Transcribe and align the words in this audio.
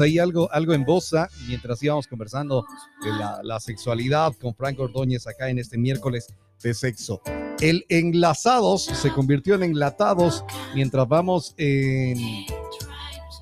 ahí 0.00 0.18
algo, 0.18 0.52
algo 0.52 0.74
en 0.74 0.84
Bosa 0.84 1.28
mientras 1.48 1.82
íbamos 1.82 2.06
conversando 2.06 2.66
de 3.02 3.10
la, 3.10 3.40
la 3.42 3.58
sexualidad 3.58 4.34
con 4.40 4.54
Frank 4.54 4.78
Ordóñez 4.78 5.26
acá 5.26 5.48
en 5.48 5.58
este 5.58 5.78
miércoles 5.78 6.26
de 6.62 6.74
sexo. 6.74 7.22
El 7.60 7.86
enlazados 7.88 8.84
se 8.84 9.10
convirtió 9.12 9.54
en 9.54 9.62
enlatados 9.62 10.44
mientras 10.74 11.08
vamos 11.08 11.54
en 11.56 12.18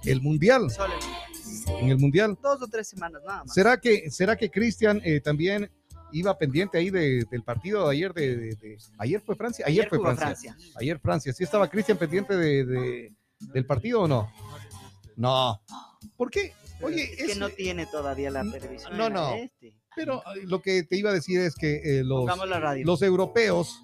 el 0.05 0.21
mundial. 0.23 0.69
En 1.81 1.89
el 1.91 1.99
mundial. 1.99 2.39
dos 2.43 2.63
o 2.63 2.67
tres 2.69 2.89
semanas 2.89 3.21
nada 3.27 3.45
más. 3.45 3.53
¿Será 3.53 3.79
que, 3.81 4.11
será 4.11 4.37
que 4.37 4.51
Cristian 4.51 5.01
eh, 5.05 5.21
también 5.21 5.71
iba 6.13 6.37
pendiente 6.39 6.79
ahí 6.79 6.89
de- 6.91 7.25
del 7.31 7.43
partido 7.43 7.87
de 7.89 7.95
ayer? 7.97 8.15
De, 8.15 8.37
de- 8.37 8.55
de- 8.57 8.79
ayer 8.99 9.21
fue 9.21 9.37
Francia. 9.37 9.65
Ayer, 9.69 9.89
fue 9.89 9.99
jugó 9.99 10.15
Francia. 10.17 10.57
Ayer 10.81 10.99
Francia. 10.99 11.33
¿Sí 11.33 11.45
estaba 11.45 11.69
Cristian 11.69 11.99
pendiente 11.99 12.37
de, 12.37 12.65
de- 12.65 13.13
del 13.53 13.67
partido 13.67 14.03
o 14.03 14.09
no? 14.09 14.33
No. 15.17 15.61
¿Por 16.17 16.31
qué? 16.31 16.53
Oye, 16.83 17.03
es 17.05 17.17
que 17.17 17.33
es- 17.33 17.39
no 17.39 17.49
tiene 17.51 17.87
todavía 17.87 18.31
la 18.31 18.43
televisión. 18.51 18.97
no, 18.97 19.11
no. 19.11 19.35
Este. 19.35 19.75
pero 19.97 20.23
eh, 20.35 20.43
lo 20.45 20.63
que 20.63 20.83
te 20.85 20.97
iba 20.97 21.11
a 21.11 21.13
decir 21.13 21.41
es 21.41 21.55
que 21.57 21.99
eh, 21.99 22.05
los, 22.05 22.25
los 22.85 23.03
europeos 23.03 23.81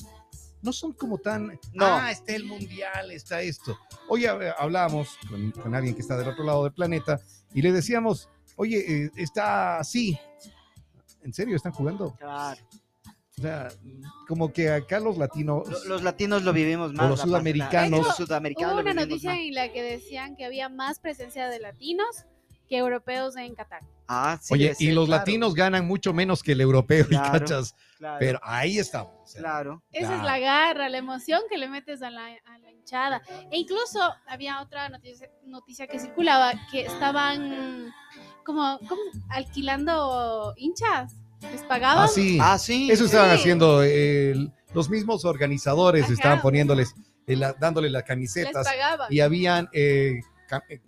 no 0.63 0.73
son 0.73 0.93
como 0.93 1.19
tan. 1.19 1.59
No. 1.73 1.85
Ah, 1.87 2.11
está 2.13 2.35
el 2.35 2.45
mundial, 2.45 3.11
está 3.11 3.43
esto. 3.43 3.77
Hoy 4.09 4.23
hab- 4.23 4.55
hablábamos 4.59 5.09
con, 5.29 5.51
con 5.51 5.75
alguien 5.75 5.95
que 5.95 6.01
está 6.03 6.17
del 6.17 6.29
otro 6.29 6.45
lado 6.45 6.65
del 6.65 6.73
planeta 6.73 7.21
y 7.53 7.63
le 7.63 7.73
decíamos, 7.73 8.29
oye, 8.57 8.79
eh, 9.07 9.11
está 9.17 9.79
así. 9.79 10.19
¿En 11.23 11.33
serio 11.33 11.57
están 11.57 11.73
jugando? 11.73 12.15
Claro. 12.17 12.61
O 13.39 13.43
sea, 13.43 13.69
como 14.29 14.53
que 14.53 14.71
acá 14.71 15.01
los 15.01 15.19
latinos. 15.19 15.69
Lo- 15.69 15.85
Los 15.89 16.03
latinos 16.03 16.43
lo 16.45 16.53
vivimos 16.53 16.93
más. 16.93 17.09
los 17.09 17.19
la 17.19 17.25
parte- 17.25 17.29
sudamericanos. 17.31 18.01
Hubo 18.01 18.13
sudamericanos 18.13 18.81
una 18.81 18.95
noticia 18.95 19.31
más. 19.31 19.39
en 19.41 19.55
la 19.55 19.73
que 19.73 19.83
decían 19.83 20.37
que 20.37 20.45
había 20.45 20.69
más 20.69 21.01
presencia 21.01 21.49
de 21.49 21.59
latinos 21.59 22.25
que 22.69 22.77
europeos 22.79 23.37
en 23.37 23.55
Qatar. 23.55 23.83
Ah, 24.07 24.39
sí, 24.41 24.55
Oye, 24.55 24.73
y 24.79 24.87
ser, 24.87 24.95
los 24.95 25.07
claro, 25.07 25.21
latinos 25.21 25.55
ganan 25.55 25.87
mucho 25.87 26.13
menos 26.15 26.43
que 26.43 26.53
el 26.53 26.61
europeo, 26.61 27.07
y 27.11 27.17
cachas. 27.17 27.75
Claro, 27.99 28.17
Pero 28.21 28.41
ahí 28.43 28.79
estamos. 28.79 29.13
o 29.23 29.27
sea, 29.27 29.41
claro. 29.41 29.83
Esa 29.91 30.07
Claro. 30.09 30.21
es 30.23 30.25
la 30.27 30.39
garra, 30.39 30.89
la 30.89 30.99
emoción 30.99 31.41
que 31.51 31.59
le 31.59 31.69
metes 31.69 32.03
a 32.03 32.11
la, 32.11 32.27
a 32.27 32.59
la 32.59 32.71
hinchada. 32.71 33.21
E 33.51 33.59
incluso 33.59 33.99
había 34.27 34.61
otra 34.63 34.89
noticia, 34.89 35.29
noticia 35.45 35.87
que 35.89 35.99
circulaba 35.99 36.53
que 36.71 36.83
estaban 36.87 37.93
como, 38.45 38.79
como 38.89 39.01
alquilando 39.31 40.55
hinchas. 40.57 41.17
Les 41.53 41.63
pagaban. 41.63 42.05
Ah, 42.05 42.09
sí. 42.09 42.39
Ah, 42.41 42.59
sí. 42.59 42.91
Eso 42.91 43.05
estaban 43.05 43.31
Sí. 43.31 43.41
haciendo 43.41 43.83
el- 43.83 44.53
los 44.73 44.91
mismos 44.91 45.25
organizadores, 45.25 46.05
Ajá. 46.05 46.13
estaban 46.13 46.41
poniéndoles, 46.43 46.95
eh, 47.27 47.37
la- 47.37 47.53
dándole 47.55 47.91
las 47.91 48.03
les 48.03 48.09
camisetas 48.09 48.67
pagaban. 48.67 49.07
y 49.13 49.21
habían 49.21 49.69
eh, 49.73 50.21
eh, 50.69 50.81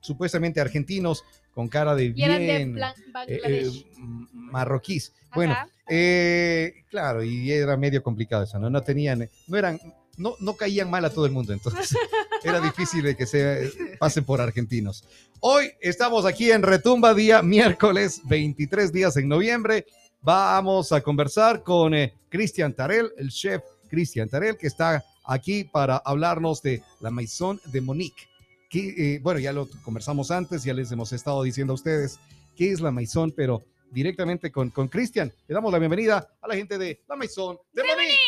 supuestamente 0.00 0.60
argentinos 0.60 1.24
con 1.54 1.68
cara 1.68 1.94
de 1.94 2.12
Y 2.14 2.22
eran 2.22 2.38
de 2.40 2.44
bien 2.46 2.74
Blan- 2.74 2.94
eh, 2.96 3.10
Bangladesh. 3.12 3.76
eh, 3.78 3.84
marroquíes. 4.32 5.12
Bueno, 5.34 5.52
Ajá. 5.54 5.68
eh, 5.88 6.84
claro, 6.90 7.22
y 7.22 7.50
era 7.50 7.76
medio 7.76 8.02
complicado 8.02 8.44
eso, 8.44 8.58
¿no? 8.58 8.68
No 8.70 8.82
tenían, 8.82 9.28
no 9.48 9.56
eran, 9.56 9.80
no, 10.16 10.34
no 10.40 10.54
caían 10.56 10.90
mal 10.90 11.04
a 11.04 11.10
todo 11.10 11.26
el 11.26 11.32
mundo, 11.32 11.52
entonces 11.52 11.96
era 12.44 12.60
difícil 12.60 13.02
de 13.02 13.16
que 13.16 13.26
se 13.26 13.72
pasen 13.98 14.24
por 14.24 14.40
argentinos. 14.40 15.04
Hoy 15.40 15.70
estamos 15.80 16.26
aquí 16.26 16.50
en 16.50 16.62
Retumba, 16.62 17.14
día 17.14 17.42
miércoles, 17.42 18.20
23 18.24 18.92
días 18.92 19.16
en 19.16 19.28
noviembre. 19.28 19.86
Vamos 20.20 20.92
a 20.92 21.00
conversar 21.00 21.62
con 21.62 21.94
eh, 21.94 22.14
Cristian 22.28 22.74
Tarel, 22.74 23.12
el 23.16 23.30
chef 23.30 23.62
Cristian 23.88 24.28
Tarel, 24.28 24.56
que 24.56 24.66
está 24.66 25.04
aquí 25.24 25.64
para 25.64 25.96
hablarnos 25.96 26.62
de 26.62 26.82
la 27.00 27.10
Maison 27.10 27.60
de 27.66 27.80
Monique. 27.80 28.28
Que, 28.68 29.14
eh, 29.14 29.20
bueno, 29.22 29.40
ya 29.40 29.52
lo 29.52 29.68
conversamos 29.82 30.30
antes, 30.30 30.64
ya 30.64 30.74
les 30.74 30.92
hemos 30.92 31.12
estado 31.12 31.42
diciendo 31.42 31.72
a 31.72 31.74
ustedes 31.74 32.18
qué 32.56 32.72
es 32.72 32.80
la 32.80 32.90
Maison, 32.90 33.32
pero 33.34 33.62
directamente 33.90 34.50
con, 34.50 34.70
con 34.70 34.88
Cristian. 34.88 35.32
Le 35.46 35.54
damos 35.54 35.72
la 35.72 35.78
bienvenida 35.78 36.36
a 36.40 36.48
la 36.48 36.56
gente 36.56 36.76
de 36.76 37.02
la 37.08 37.16
Maison 37.16 37.58
de 37.72 37.82
Monique. 37.84 38.18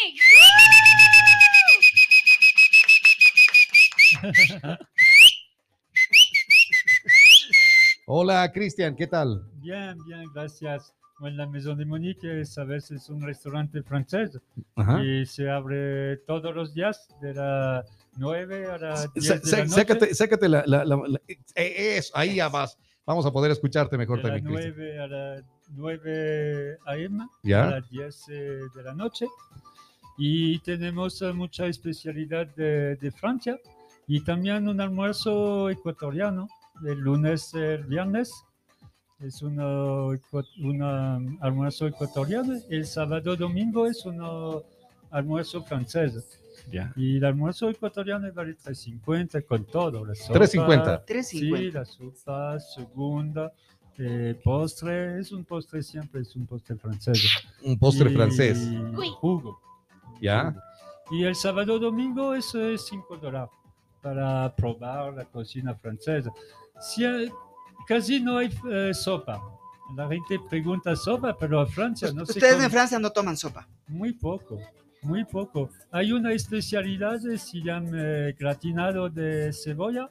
Hola, 8.06 8.50
Cristian, 8.52 8.94
¿qué 8.94 9.06
tal? 9.06 9.42
Bien, 9.54 9.96
bien, 10.06 10.24
gracias. 10.34 10.94
Bueno, 11.18 11.38
la 11.38 11.46
Maison 11.46 11.76
de 11.78 11.86
Monique 11.86 12.40
es 12.42 12.56
a 12.58 12.64
veces 12.64 13.08
un 13.08 13.22
restaurante 13.22 13.82
francés 13.82 14.38
Ajá. 14.76 15.02
y 15.02 15.24
se 15.24 15.48
abre 15.50 16.18
todos 16.18 16.54
los 16.54 16.74
días 16.74 17.08
de 17.22 17.32
las 17.34 17.86
9 18.18 18.66
a 18.66 18.78
las 18.78 19.12
10 19.14 19.26
Sa- 19.26 19.34
de 19.38 19.40
sa- 19.46 19.56
la 19.58 19.64
noche. 19.64 19.74
sácate, 19.74 20.14
sácate 20.14 20.48
la, 20.48 20.62
la- 20.66 20.84
la- 20.84 20.96
la- 21.08 21.20
eh, 21.28 21.96
eso, 21.96 22.12
ahí 22.16 22.36
ya 22.36 22.48
vas. 22.48 22.78
Vamos 23.06 23.24
a 23.24 23.30
poder 23.32 23.50
escucharte 23.50 23.96
mejor 23.96 24.18
de 24.18 24.24
también, 24.30 24.44
Cristian. 24.44 24.74
9 24.76 24.98
a 25.00 25.06
las 25.06 25.44
9 25.70 26.78
am 26.86 27.28
¿Ya? 27.42 27.64
a 27.66 27.70
las 27.80 27.90
10 27.90 28.28
eh, 28.28 28.60
de 28.74 28.82
la 28.82 28.92
noche. 28.94 29.26
Y 30.18 30.58
tenemos 30.60 31.20
eh, 31.22 31.32
mucha 31.32 31.66
especialidad 31.66 32.46
de, 32.54 32.96
de 32.96 33.10
Francia 33.10 33.58
y 34.06 34.22
también 34.22 34.68
un 34.68 34.80
almuerzo 34.80 35.70
ecuatoriano 35.70 36.48
el 36.84 36.98
lunes, 36.98 37.54
el 37.54 37.84
viernes. 37.84 38.44
Es 39.20 39.40
un 39.42 39.58
almuerzo 41.40 41.86
ecuatoriano. 41.86 42.54
El 42.68 42.84
sábado, 42.84 43.34
domingo 43.36 43.86
es 43.86 44.04
un 44.04 44.62
almuerzo 45.10 45.62
francés. 45.62 46.38
Ya. 46.70 46.92
Y 46.96 47.18
el 47.18 47.24
almuerzo 47.24 47.70
ecuatoriano 47.70 48.30
vale 48.32 48.56
3.50 48.56 49.44
con 49.46 49.64
todo. 49.64 50.04
La 50.04 50.14
sopa, 50.14 50.40
3.50. 50.40 51.04
3.50. 51.06 51.22
Sí, 51.22 51.70
la 51.70 51.84
sopa, 51.84 52.60
segunda, 52.60 53.52
eh, 53.96 54.38
postre. 54.42 55.20
Es 55.20 55.32
un 55.32 55.44
postre 55.44 55.82
siempre, 55.82 56.20
es 56.20 56.34
un 56.36 56.46
postre 56.46 56.76
francés. 56.76 57.26
Un 57.62 57.78
postre 57.78 58.10
Y 58.10 58.14
francés. 58.14 58.68
Jugo. 59.20 59.60
Ya. 60.20 60.50
Jugo. 60.50 60.62
Y 61.12 61.24
el 61.24 61.36
sábado, 61.36 61.78
domingo, 61.78 62.34
eso 62.34 62.60
es 62.68 62.84
5 62.86 63.16
dólares 63.16 63.50
para 64.10 64.54
probar 64.54 65.14
la 65.14 65.24
cocina 65.24 65.74
francesa. 65.74 66.30
Si 66.80 67.04
hay- 67.04 67.28
casi 67.88 68.20
no 68.20 68.38
hay 68.38 68.50
eh, 68.70 68.94
sopa. 68.94 69.42
La 69.96 70.06
gente 70.08 70.38
pregunta 70.48 70.94
sopa, 70.94 71.36
pero 71.36 71.60
a 71.60 71.66
Francia 71.66 72.12
no 72.12 72.24
se 72.24 72.32
Ustedes 72.32 72.54
come 72.54 72.64
en 72.66 72.70
Francia 72.70 72.98
no 73.00 73.10
toman 73.10 73.36
sopa. 73.36 73.66
muy 73.88 74.12
poco, 74.12 74.60
muy 75.02 75.24
poco. 75.24 75.70
Hay 75.90 76.12
una 76.12 76.32
especialidad 76.32 77.20
que 77.20 77.36
se 77.38 77.60
llama 77.60 77.88
eh, 77.94 78.36
gratinado 78.38 79.08
de 79.08 79.52
cebolla. 79.52 80.08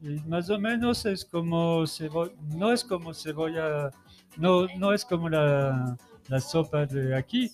Y 0.00 0.20
más 0.28 0.48
o 0.50 0.58
menos 0.58 1.04
es 1.06 1.24
como 1.24 1.84
cebolla, 1.86 2.32
no 2.54 2.70
es 2.72 2.84
como 2.84 3.12
cebolla, 3.14 3.90
no, 4.36 4.66
no 4.76 4.92
es 4.92 5.04
como 5.04 5.28
la, 5.28 5.96
la 6.28 6.40
sopa 6.40 6.84
de 6.86 7.16
aquí, 7.16 7.50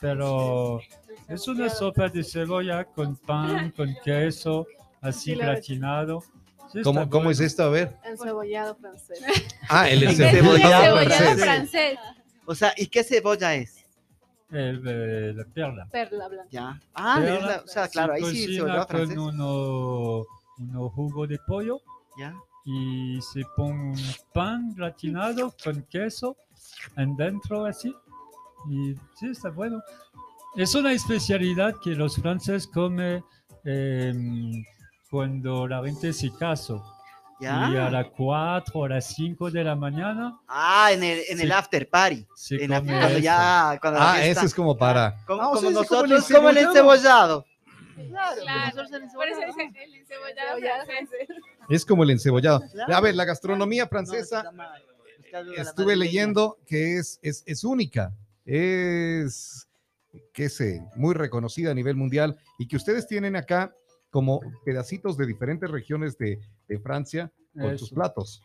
pero 0.00 0.80
es 1.28 1.46
una 1.48 1.68
sopa 1.68 2.08
de 2.08 2.22
cebolla 2.22 2.84
con 2.84 3.16
pan, 3.16 3.70
con 3.76 3.92
queso, 4.04 4.66
así 5.00 5.32
Sí, 5.32 5.34
gratinado. 5.36 6.22
Sí, 6.72 6.82
¿Cómo, 6.82 7.08
cómo 7.10 7.30
es 7.30 7.40
esto? 7.40 7.64
A 7.64 7.68
ver. 7.68 7.96
Encebollado 8.04 8.76
francés. 8.76 9.18
Ah, 9.68 9.88
el 9.88 10.02
Encebollado 10.02 11.00
encebollado 11.00 11.38
francés. 11.38 11.98
O 12.46 12.54
sea, 12.54 12.72
¿y 12.76 12.86
qué 12.86 13.02
cebolla 13.04 13.54
es? 13.54 13.84
El, 14.50 14.82
eh, 14.86 15.32
la 15.34 15.44
perla. 15.44 15.86
Perla 15.90 16.26
blanca. 16.28 16.48
Ya. 16.50 16.80
Ah, 16.94 17.16
Perla 17.20 17.36
es 17.38 17.42
la- 17.44 17.62
o 17.62 17.66
sea, 17.68 17.88
claro, 17.88 18.12
ahí 18.14 18.22
se 18.24 18.30
sí 18.32 18.40
cocina 18.46 18.56
cebollado 18.58 18.86
con 18.86 18.96
francés. 18.96 19.16
uno, 19.18 20.26
uno 20.58 20.88
jugo 20.90 21.26
de 21.28 21.38
pollo 21.46 21.80
Ya. 22.18 22.34
y 22.64 23.18
se 23.32 23.42
pone 23.56 23.72
un 23.92 23.96
pan 24.32 24.74
gratinado 24.74 25.54
con 25.62 25.82
queso 25.84 26.36
en 26.96 27.16
dentro 27.16 27.64
así. 27.64 27.94
Y 28.68 28.94
sí, 29.18 29.28
está 29.30 29.50
bueno. 29.50 29.80
Es 30.56 30.74
una 30.74 30.92
especialidad 30.92 31.74
que 31.82 31.90
los 31.90 32.16
franceses 32.16 32.66
comen 32.66 33.24
em, 33.64 34.64
cuando 35.10 35.66
la 35.66 35.82
gente 35.84 36.12
se 36.12 36.30
casa. 36.32 36.74
Y 37.42 37.46
a 37.46 37.88
las 37.90 38.06
4 38.16 38.80
o 38.80 38.84
a 38.84 38.88
las 38.90 39.06
5 39.14 39.50
de 39.50 39.64
la 39.64 39.74
mañana 39.74 40.38
Ah, 40.46 40.90
en 40.92 41.02
el, 41.02 41.20
en 41.26 41.38
Sí. 41.38 41.42
el 41.44 41.52
after 41.52 41.88
party. 41.88 42.26
se 42.34 42.56
En 42.62 42.70
la- 42.70 42.82
cuando 42.82 43.06
eso. 43.08 43.18
ya, 43.18 43.78
cuando 43.80 43.98
la 43.98 44.10
Ah, 44.10 44.14
fiesta- 44.16 44.40
ese 44.40 44.46
es 44.46 44.54
como 44.54 44.76
para. 44.76 45.16
Como, 45.26 45.40
Ah, 45.40 45.44
como 45.46 45.56
sea, 45.60 45.70
es 45.70 45.74
como 45.88 46.02
el 46.04 46.10
nosotros, 46.10 46.36
como 46.36 46.48
el 46.50 46.58
encebollado. 46.58 47.46
Claro, 47.96 48.42
el 48.42 48.48
eso 48.68 48.80
encebollado. 48.96 49.40
el. 51.68 51.74
Es 51.74 51.84
como 51.86 52.02
el 52.02 52.10
encebollado. 52.10 52.60
Claro. 52.72 52.94
A 52.94 53.00
ver, 53.00 53.14
la 53.14 53.24
gastronomía 53.24 53.84
No, 53.84 53.88
francesa, 53.88 54.44
la 54.52 55.52
estuve 55.62 55.96
leyendo 55.96 56.58
que 56.66 56.98
es, 56.98 57.18
es, 57.22 57.42
es 57.46 57.64
única. 57.64 58.12
Es, 58.44 59.66
qué 60.34 60.48
sé, 60.50 60.82
muy 60.96 61.14
reconocida 61.14 61.70
a 61.70 61.74
nivel 61.74 61.96
mundial 61.96 62.36
y 62.58 62.66
que 62.68 62.76
ustedes 62.76 63.06
tienen 63.06 63.34
acá 63.36 63.72
como 64.10 64.40
pedacitos 64.64 65.16
de 65.16 65.26
diferentes 65.26 65.70
regiones 65.70 66.18
de, 66.18 66.38
de 66.68 66.78
Francia 66.78 67.32
con 67.54 67.78
sus 67.78 67.90
platos. 67.90 68.42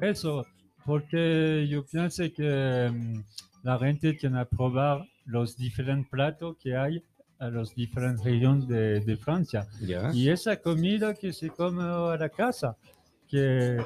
Eso, 0.00 0.46
porque 0.84 1.66
yo 1.68 1.84
pienso 1.84 2.24
que 2.34 2.90
mm, 2.92 3.24
la 3.62 3.78
gente 3.78 4.14
tiene 4.14 4.40
que 4.40 4.56
probar 4.56 5.04
los 5.24 5.56
diferentes 5.56 6.08
platos 6.10 6.56
que 6.62 6.76
hay 6.76 7.02
a 7.38 7.48
las 7.48 7.74
diferentes 7.74 8.24
regiones 8.24 8.68
de, 8.68 9.00
de 9.00 9.16
Francia. 9.16 9.66
Ya. 9.80 10.10
Y 10.12 10.28
esa 10.28 10.56
comida 10.56 11.14
que 11.14 11.32
se 11.32 11.50
come 11.50 11.82
a 11.82 12.16
la 12.16 12.28
casa, 12.28 12.76
que 13.28 13.78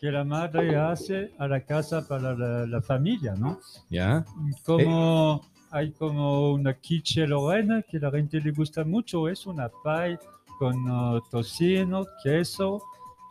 que 0.00 0.10
la 0.10 0.24
madre 0.24 0.76
hace 0.76 1.30
a 1.38 1.46
la 1.46 1.60
casa 1.60 2.08
para 2.08 2.34
la, 2.34 2.66
la 2.66 2.80
familia, 2.80 3.34
¿no? 3.34 3.60
¿Ya? 3.90 4.24
Como 4.64 5.42
hay 5.70 5.92
como 5.92 6.52
una 6.52 6.74
quiche 6.74 7.26
lorena 7.26 7.82
que 7.82 7.98
a 7.98 8.00
la 8.00 8.10
gente 8.10 8.40
le 8.40 8.50
gusta 8.52 8.84
mucho, 8.84 9.28
es 9.28 9.46
una 9.46 9.68
pie 9.68 10.18
con 10.58 10.90
uh, 10.90 11.20
tocino, 11.30 12.04
queso, 12.22 12.82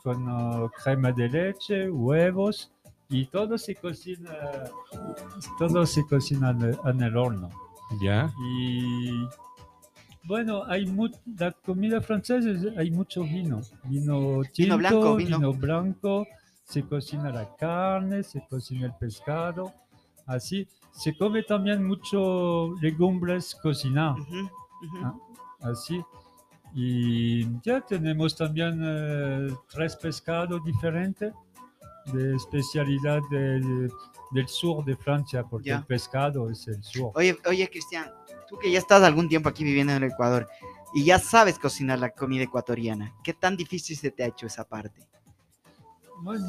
con 0.03 0.27
uh, 0.27 0.69
crema 0.69 1.11
de 1.11 1.29
leche, 1.29 1.89
huevos 1.89 2.71
y 3.09 3.25
todo 3.25 3.57
se 3.57 3.75
cocina, 3.75 4.31
todo 5.57 5.85
se 5.85 6.05
cocina 6.05 6.51
en 6.51 6.61
el- 6.61 6.77
en 6.85 7.01
el 7.01 7.17
horno. 7.17 7.49
¿Ya? 8.01 8.31
Y 8.55 9.11
bueno, 10.23 10.63
hay 10.65 10.85
mu- 10.85 11.09
la 11.37 11.51
comida 11.51 12.01
francesa, 12.01 12.49
es- 12.51 12.77
hay 12.77 12.91
mucho 12.91 13.23
vino, 13.23 13.61
vino 13.85 14.41
tinto, 14.53 14.77
blanco, 14.77 15.15
vino. 15.15 15.53
blanco, 15.53 16.27
se 16.63 16.83
cocina 16.83 17.31
la 17.31 17.55
carne, 17.55 18.21
se 18.23 18.45
cocina 18.47 18.85
el 18.85 18.93
pescado, 18.93 19.73
así. 20.27 20.67
Se 21.01 21.15
come 21.17 21.43
también 21.43 21.85
mucho 21.87 22.75
legumbres 22.81 23.55
cocinados, 23.55 24.19
Ujú, 24.21 24.39
ujú. 24.85 24.97
Ah. 25.05 25.15
así. 25.61 26.03
Y 26.75 27.45
ya 27.61 27.81
tenemos 27.81 28.35
también 28.35 28.79
eh, 28.83 29.47
tres 29.71 29.95
pescados 29.95 30.63
diferentes 30.63 31.33
de 32.13 32.35
especialidad 32.35 33.21
del- 33.31 33.91
del 34.31 34.47
sur 34.47 34.83
de 34.85 34.95
Francia, 34.95 35.43
porque 35.43 35.69
Ya. 35.69 35.77
el 35.77 35.85
pescado 35.85 36.49
es 36.49 36.67
el 36.67 36.83
sur. 36.83 37.11
Oye, 37.15 37.37
oye, 37.47 37.67
Cristian, 37.69 38.11
tú 38.47 38.57
que 38.59 38.69
ya 38.71 38.77
estás 38.79 39.01
algún 39.03 39.27
tiempo 39.29 39.49
aquí 39.49 39.63
viviendo 39.63 39.93
en 39.93 40.03
el 40.03 40.11
Ecuador 40.11 40.47
y 40.93 41.03
ya 41.05 41.17
sabes 41.17 41.57
cocinar 41.57 41.97
la 41.99 42.09
comida 42.11 42.43
ecuatoriana, 42.43 43.13
¿qué 43.23 43.33
tan 43.33 43.55
difícil 43.57 43.95
se 43.97 44.11
te 44.11 44.23
ha 44.23 44.27
hecho 44.27 44.45
esa 44.47 44.63
parte? 44.67 45.01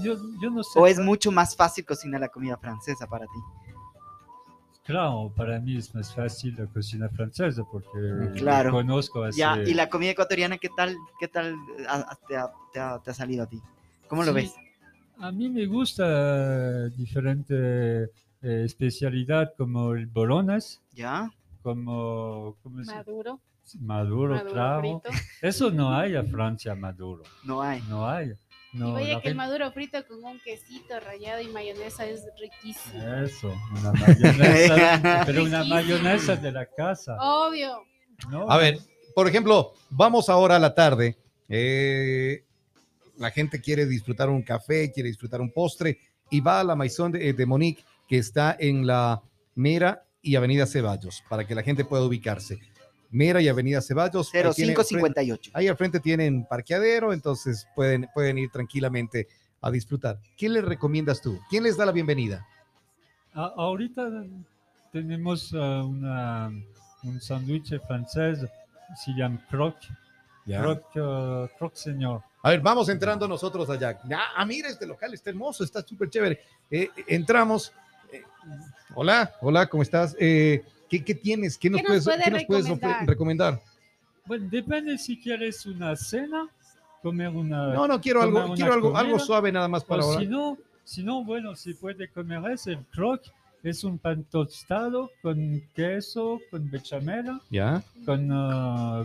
Yo, 0.03 0.17
yo 0.43 0.51
no 0.51 0.63
sé. 0.65 0.79
¿O 0.79 0.87
es 0.87 0.99
mucho 0.99 1.31
más 1.31 1.55
fácil 1.57 1.85
cocinar 1.87 2.21
la 2.21 2.29
comida 2.29 2.57
francesa 2.57 3.07
para 3.07 3.25
ti? 3.27 3.70
Claro, 4.85 5.33
para 5.37 5.61
mí 5.61 5.77
es 5.77 5.95
más 5.95 6.15
fácil 6.15 6.55
la 6.59 6.67
cocina 6.67 7.09
francesa 7.09 7.63
porque 7.71 7.99
Mm, 7.99 8.35
Claro. 8.39 8.71
conozco 8.73 9.23
hace... 9.25 9.39
Ya, 9.39 9.59
¿y 9.65 9.75
la 9.75 9.89
comida 9.89 10.11
ecuatoriana 10.11 10.59
qué 10.59 10.69
tal, 10.75 10.97
qué 11.19 11.29
tal 11.29 11.55
te, 12.27 12.37
ha, 12.37 12.53
te 12.73 12.81
ha- 12.81 12.99
te 12.99 13.11
ha 13.11 13.15
salido 13.15 13.45
a 13.45 13.47
ti? 13.47 13.61
¿Cómo 14.09 14.25
lo 14.25 14.33
Sí, 14.33 14.37
ves? 14.37 14.55
A 15.19 15.31
mí 15.31 15.49
me 15.51 15.67
gusta 15.67 16.89
diferente 16.89 18.05
eh, 18.05 18.09
especialidad 18.65 19.53
como 19.57 19.93
el 19.93 20.07
bolones, 20.07 20.81
¿Ya? 20.93 21.31
como... 21.63 22.57
¿cómo 22.63 22.83
se- 22.83 22.95
Maduro, 22.95 23.39
Maduro, 23.79 24.35
maduro 24.35 24.53
claro. 24.53 24.81
frito. 24.81 25.11
Eso 25.43 25.71
no 25.71 25.93
hay 25.95 26.17
a 26.17 26.25
Francia, 26.25 26.75
maduro. 26.75 27.23
No 27.45 27.63
hay. 27.63 27.83
No 27.83 28.09
hay. 28.09 28.33
No, 28.73 28.91
y 28.91 28.93
vaya 28.93 29.21
que 29.21 29.29
el 29.29 29.35
maduro 29.35 29.71
frito 29.73 30.07
con 30.07 30.23
un 30.25 30.39
quesito 30.41 31.01
rallado 31.01 31.43
y 31.43 31.49
mayonesa 31.49 32.07
es 32.07 32.23
riquísimo. 32.41 33.03
Eso, 33.17 33.53
una 33.73 33.93
mayonesa, 33.93 35.23
pero 35.27 35.45
una 35.45 35.65
mayonesa 35.65 36.37
de 36.37 36.53
la 36.53 36.67
casa. 36.67 37.17
Obvio. 37.21 37.83
¿no? 38.31 38.51
A 38.51 38.57
ver, 38.59 38.79
por 39.15 39.27
ejemplo, 39.29 39.73
vamos 39.91 40.29
ahora 40.29 40.57
a 40.57 40.61
la 40.61 40.75
tarde. 40.75 41.17
eh, 41.49 42.45
la 43.17 43.31
gente 43.31 43.61
quiere 43.61 43.85
disfrutar 43.87 44.31
un 44.31 44.43
café, 44.43 44.91
quiere 44.93 45.09
disfrutar 45.11 45.41
un 45.43 45.53
postre 45.53 45.99
y 46.31 46.41
va 46.41 46.61
a 46.61 46.65
la 46.65 46.75
Maison 46.75 47.13
de, 47.13 47.33
de 47.33 47.47
Monique, 47.47 47.85
que 48.09 48.17
está 48.19 48.57
en 48.59 48.87
la 48.87 49.21
Mera 49.55 50.05
y 50.23 50.37
Avenida 50.37 50.65
Ceballos, 50.67 51.23
para 51.29 51.47
que 51.47 51.55
la 51.55 51.63
gente 51.63 51.85
pueda 51.85 52.05
ubicarse. 52.05 52.59
Mera 53.11 53.41
y 53.41 53.49
Avenida 53.49 53.81
Ceballos. 53.81 54.29
ahí 54.35 54.43
tiene- 54.55 54.75
0558. 54.75 55.51
Ahí 55.55 55.69
al 55.69 55.77
frente 55.77 56.01
tienen 56.01 56.45
parqueadero, 56.45 57.13
entonces 57.13 57.67
pueden, 57.75 58.09
pueden 58.15 58.39
ir 58.39 58.51
tranquilamente 58.51 59.27
a 59.61 59.71
disfrutar. 59.71 60.19
¿Qué 60.37 60.49
les 60.49 60.65
recomiendas 60.65 61.21
tú? 61.21 61.39
¿Quién 61.51 61.65
les 61.65 61.77
da 61.77 61.85
la 61.87 61.93
bienvenida? 61.93 62.47
A- 63.35 63.53
ahorita 63.57 64.09
tenemos 64.93 65.53
ah, 65.55 65.85
una, 65.85 66.51
un 67.03 67.21
sándwich 67.21 67.79
francés, 67.87 68.39
se 68.97 69.13
llama 69.13 69.45
croc, 69.51 69.77
croc, 70.47 70.85
ah, 70.97 71.49
croc 71.59 71.75
señor. 71.75 72.23
A 72.43 72.51
ver, 72.51 72.61
vamos 72.61 72.89
entrando 72.89 73.29
nosotros 73.29 73.69
allá. 73.69 74.01
Ah, 74.13 74.33
ah, 74.37 74.47
mira, 74.47 74.69
este 74.69 74.87
local 74.87 75.13
está 75.13 75.31
hermoso, 75.31 75.63
está 75.63 75.83
súper 75.83 76.09
chévere. 76.09 76.41
Eh, 76.71 76.89
entramos. 77.07 77.73
Eh, 78.13 78.23
hola, 78.95 79.33
hola, 79.43 79.67
¿cómo 79.67 79.83
estás? 79.83 80.17
Eh, 80.19 80.65
¿qué, 80.91 81.03
qué 81.05 81.15
tienes? 81.15 81.57
¿Qué 81.57 81.71
nos 81.71 81.81
¿Qué 81.81 81.83
nos 81.89 82.05
puedes, 82.05 82.05
puede 82.05 82.23
qué 82.25 82.31
nos 82.31 82.45
puedes 82.45 82.67
ofre- 82.67 83.07
recomendar? 83.07 83.61
Bueno, 84.27 84.47
depende 84.51 84.99
si 84.99 85.19
quieres 85.19 85.65
una 85.65 85.97
cena, 85.97 86.49
comer 87.03 87.29
una... 87.31 87.73
No, 87.73 87.89
no, 87.89 88.01
quiero 88.01 88.21
algo, 88.23 88.55
quiero 88.55 88.73
algo, 88.75 88.97
algo 88.97 89.19
suave 89.19 89.51
nada 89.51 89.69
más 89.69 89.83
para 89.85 90.03
ahora. 90.03 90.21
si 90.21 90.27
no, 90.27 90.59
si 90.85 91.03
no, 91.03 91.25
bueno, 91.25 91.57
si 91.57 91.73
puede 91.75 92.09
comer 92.09 92.51
es 92.53 92.67
el 92.67 92.79
croc, 92.93 93.23
es 93.63 93.85
un 93.85 93.99
pan 93.99 94.25
tostado 94.31 95.11
con 95.23 95.63
queso, 95.75 96.41
con 96.51 96.71
bechamel, 96.71 97.41
Ya, 97.51 97.83
con 98.05 98.29
ah, 98.33 99.05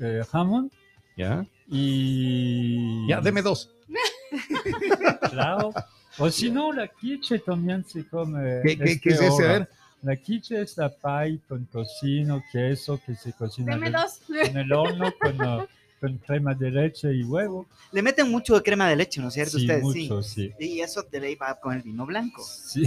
eh, 0.00 0.22
jamón 0.30 0.70
ya. 1.16 1.46
y... 1.68 3.06
Ya, 3.08 3.20
deme 3.20 3.42
dos. 3.42 3.70
Claro. 5.30 5.72
O 6.18 6.30
si 6.30 6.50
no, 6.50 6.72
la 6.72 6.88
quiche 6.88 7.38
también 7.40 7.84
se 7.84 8.06
come. 8.08 8.60
¿Qué, 8.64 8.76
qué- 8.78 8.84
este 8.84 9.00
qué 9.00 9.08
es 9.14 9.20
ese? 9.20 9.44
A 9.44 9.48
ver. 9.48 9.68
La 10.06 10.14
quiche 10.14 10.60
es 10.60 10.76
la 10.76 10.88
pie 10.88 11.40
con 11.48 11.66
tocino, 11.66 12.40
queso 12.52 13.00
que 13.04 13.16
se 13.16 13.32
cocina 13.32 13.74
en, 13.74 14.56
el 14.56 14.72
horno 14.72 15.12
con, 15.20 15.66
con 16.00 16.18
crema 16.18 16.54
de 16.54 16.70
leche 16.70 17.12
y 17.12 17.24
huevo. 17.24 17.66
Le 17.90 18.02
meten 18.02 18.30
mucho 18.30 18.54
de 18.54 18.62
crema 18.62 18.88
de 18.88 18.94
leche, 18.94 19.20
¿no 19.20 19.26
es 19.26 19.34
cierto? 19.34 19.58
Sí, 19.58 19.62
Ustedes, 19.62 19.82
mucho, 19.82 20.22
sí. 20.22 20.52
sí. 20.56 20.64
Y 20.64 20.80
eso 20.80 21.02
te 21.02 21.18
le 21.18 21.34
va 21.34 21.58
con 21.58 21.74
el 21.74 21.82
vino 21.82 22.06
blanco. 22.06 22.40
Sí, 22.44 22.84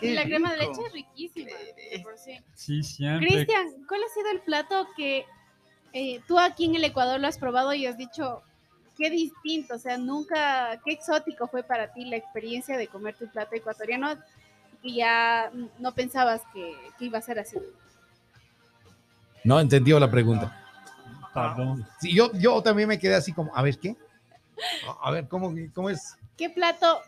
Y 0.00 0.10
la 0.10 0.22
crema 0.22 0.52
de 0.52 0.58
leche 0.58 0.80
es 0.86 0.92
riquísima. 0.92 1.50
por 2.04 2.16
sí. 2.16 2.38
sí, 2.54 2.84
siempre. 2.84 3.26
Cristian, 3.26 3.66
¿cuál 3.88 4.02
ha 4.04 4.14
sido 4.14 4.30
el 4.30 4.40
plato 4.42 4.86
que 4.96 5.24
eh, 5.92 6.20
tú 6.28 6.38
aquí 6.38 6.66
en 6.66 6.76
el 6.76 6.84
Ecuador 6.84 7.18
lo 7.18 7.26
has 7.26 7.36
probado 7.36 7.74
y 7.74 7.84
has 7.84 7.98
dicho 7.98 8.42
qué 8.96 9.10
distinto? 9.10 9.74
O 9.74 9.78
sea, 9.80 9.98
nunca, 9.98 10.80
qué 10.84 10.92
exótico 10.92 11.48
fue 11.48 11.64
para 11.64 11.92
ti 11.92 12.04
la 12.04 12.14
experiencia 12.14 12.76
de 12.76 12.86
comer 12.86 13.16
tu 13.16 13.26
plato 13.26 13.56
ecuatoriano 13.56 14.16
y 14.82 14.96
ya 14.96 15.50
no 15.78 15.94
pensabas 15.94 16.42
que, 16.52 16.74
que 16.98 17.04
iba 17.06 17.18
a 17.18 17.22
ser 17.22 17.38
así. 17.38 17.56
No 19.44 19.58
entendió 19.60 19.98
la 19.98 20.10
pregunta. 20.10 20.56
Perdón. 21.32 21.86
Sí, 22.00 22.14
yo, 22.14 22.30
yo 22.34 22.62
también 22.62 22.88
me 22.88 22.98
quedé 22.98 23.14
así 23.14 23.32
como, 23.32 23.54
a 23.56 23.62
ver, 23.62 23.78
¿qué? 23.78 23.96
A- 25.02 25.10
ver, 25.10 25.28
¿cómo, 25.28 25.54
cómo 25.74 25.90
es? 25.90 26.16
¿Qué 26.36 26.50
plato 26.50 27.00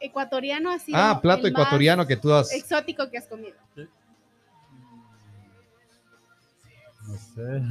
ecuatoriano 0.00 0.70
ha 0.70 0.78
sido 0.78 0.98
Ah, 0.98 1.20
plato 1.20 1.46
el 1.46 1.52
más 1.52 1.62
ecuatoriano 1.62 2.06
que 2.06 2.16
tú 2.16 2.32
has... 2.32 2.52
exótico 2.52 3.10
que 3.10 3.18
has 3.18 3.26
comido? 3.26 3.56
No 7.06 7.16
sé. 7.16 7.62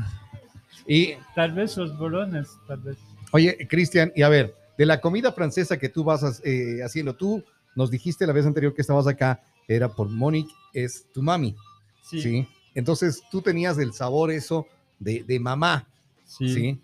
Y, 0.88 1.14
Tal 1.36 1.54
vez 1.54 1.78
los 1.78 1.98
bolones, 1.98 2.50
tal 2.68 2.80
vez. 2.80 2.98
Oye, 3.32 3.68
Cristian, 3.68 4.12
y 4.16 4.22
a 4.24 4.30
ver, 4.30 4.56
de 4.78 4.86
la 4.86 5.00
comida 5.02 5.32
francesa 5.32 5.78
que 5.78 5.90
tú 5.90 6.04
vas 6.04 6.42
eh, 6.44 6.80
haciendo, 6.84 7.16
tú 7.16 7.44
nos 7.78 7.92
dijiste 7.92 8.26
la 8.26 8.34
vez 8.34 8.48
anterior 8.48 8.74
que 8.74 8.82
estabas 8.82 9.06
acá, 9.06 9.40
era 9.68 9.88
por 9.88 10.10
Monique, 10.10 10.52
es 10.74 11.06
tu 11.14 11.22
mami, 11.22 11.56
Sí, 12.02 12.22
¿sí? 12.22 12.48
Entonces 12.74 13.22
tú 13.30 13.40
tenías 13.40 13.78
el 13.78 13.94
sabor 13.94 14.32
eso 14.32 14.66
de, 14.98 15.24
de 15.24 15.40
mamá, 15.40 15.88
sí. 16.26 16.50
¿sí? 16.54 16.82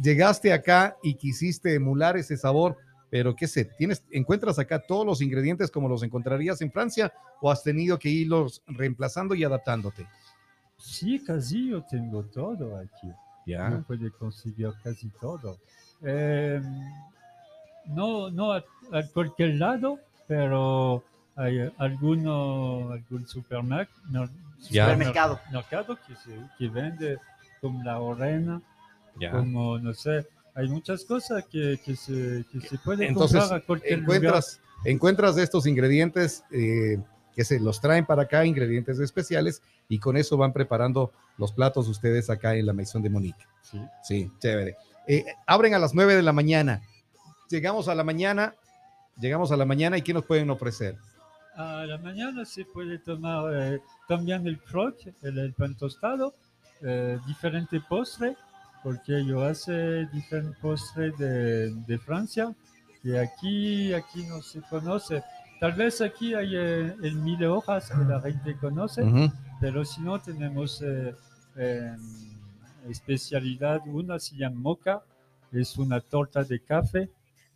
Llegaste 0.00 0.52
acá 0.52 0.96
y 1.02 1.14
quisiste 1.14 1.74
emular 1.74 2.16
ese 2.16 2.36
sabor, 2.36 2.76
pero 3.10 3.34
qué 3.34 3.48
sé, 3.48 3.64
¿tienes, 3.64 4.04
¿encuentras 4.12 4.58
acá 4.60 4.78
todos 4.78 5.04
los 5.04 5.20
ingredientes 5.20 5.68
como 5.68 5.88
los 5.88 6.04
encontrarías 6.04 6.60
en 6.60 6.70
Francia 6.70 7.12
o 7.40 7.50
has 7.50 7.64
tenido 7.64 7.98
que 7.98 8.08
irlos 8.08 8.62
reemplazando 8.68 9.34
y 9.34 9.42
adaptándote? 9.42 10.06
Sí, 10.78 11.18
casi 11.24 11.70
yo 11.70 11.82
tengo 11.82 12.22
todo 12.22 12.76
aquí. 12.76 13.08
Uno 13.46 13.84
puede 13.84 14.12
conseguir 14.12 14.70
casi 14.84 15.08
todo. 15.20 15.58
Eh, 16.02 16.60
no, 17.86 18.30
no 18.30 18.52
a, 18.52 18.58
a 18.92 19.02
cualquier 19.12 19.54
lado, 19.54 19.98
pero 20.26 21.04
hay 21.36 21.70
alguno, 21.78 22.90
algún 22.92 23.26
supermerc- 23.26 23.88
no. 24.10 24.26
Supermercado. 24.58 25.38
mercado 25.52 25.98
que, 26.06 26.14
se- 26.16 26.40
que 26.58 26.68
vende 26.68 27.18
como 27.60 27.82
la 27.84 28.00
orena, 28.00 28.62
Ya. 29.20 29.30
como 29.32 29.78
no 29.78 29.92
sé, 29.94 30.26
hay 30.54 30.68
muchas 30.68 31.04
cosas 31.04 31.44
que, 31.44 31.78
que 31.84 31.94
se, 31.94 32.44
que 32.50 32.60
se 32.66 32.78
puede 32.78 33.06
Entonces, 33.06 33.38
comprar 33.40 33.60
a 33.60 33.64
cualquier 33.64 33.98
lugar. 34.00 34.16
encuentras, 34.16 34.60
encuentras 34.84 35.36
estos 35.36 35.66
ingredientes 35.66 36.42
eh, 36.50 36.98
que 37.34 37.44
se 37.44 37.60
los 37.60 37.80
traen 37.82 38.06
para 38.06 38.22
acá, 38.22 38.46
ingredientes 38.46 38.98
especiales, 38.98 39.60
y 39.88 39.98
con 39.98 40.16
eso 40.16 40.38
van 40.38 40.54
preparando 40.54 41.12
los 41.36 41.52
platos 41.52 41.86
ustedes 41.88 42.30
acá 42.30 42.54
en 42.56 42.64
la 42.64 42.72
Maison 42.72 43.02
de 43.02 43.10
Monique. 43.10 43.44
Sí. 43.60 43.78
Sí, 44.02 44.32
chévere. 44.38 44.74
Eh, 45.06 45.24
abren 45.46 45.74
a 45.74 45.78
las 45.78 45.94
9 45.94 46.14
de 46.16 46.22
la 46.22 46.32
mañana. 46.32 46.80
Llegamos 47.50 47.88
a 47.88 47.94
la 47.94 48.02
mañana, 48.04 48.54
llegamos 49.18 49.52
a 49.52 49.56
la 49.56 49.64
mañana 49.64 49.98
y 49.98 50.02
¿qué 50.02 50.14
nos 50.14 50.24
pueden 50.24 50.50
ofrecer? 50.50 50.96
A 51.56 51.84
la 51.86 51.98
mañana 51.98 52.44
se 52.44 52.64
puede 52.64 52.98
tomar 52.98 53.44
eh, 53.54 53.80
también 54.08 54.46
el 54.46 54.58
croc, 54.58 54.96
el, 55.22 55.38
el 55.38 55.52
pan 55.54 55.74
tostado, 55.74 56.34
eh, 56.82 57.18
diferente 57.26 57.80
postre, 57.80 58.36
porque 58.82 59.24
yo 59.24 59.42
hace 59.42 60.06
diferente 60.06 60.56
postre 60.60 61.12
de, 61.12 61.74
de 61.74 61.98
Francia, 61.98 62.54
que 63.02 63.18
aquí, 63.18 63.92
aquí 63.94 64.24
no 64.24 64.42
se 64.42 64.60
conoce. 64.62 65.22
Tal 65.58 65.72
vez 65.72 66.02
aquí 66.02 66.34
hay 66.34 66.54
eh, 66.54 66.94
el 67.02 67.16
mil 67.16 67.42
hojas 67.46 67.90
que 67.90 68.04
la 68.04 68.20
gente 68.20 68.54
conoce, 68.58 69.02
Ujú. 69.02 69.32
pero 69.60 69.84
si 69.84 70.02
no 70.02 70.20
tenemos 70.20 70.82
eh, 70.82 71.14
em, 71.56 71.98
especialidad, 72.90 73.80
una 73.86 74.18
se 74.18 74.36
llama 74.36 74.56
moca, 74.60 75.02
es 75.52 75.78
una 75.78 76.00
torta 76.00 76.44
de 76.44 76.60
café, 76.60 77.08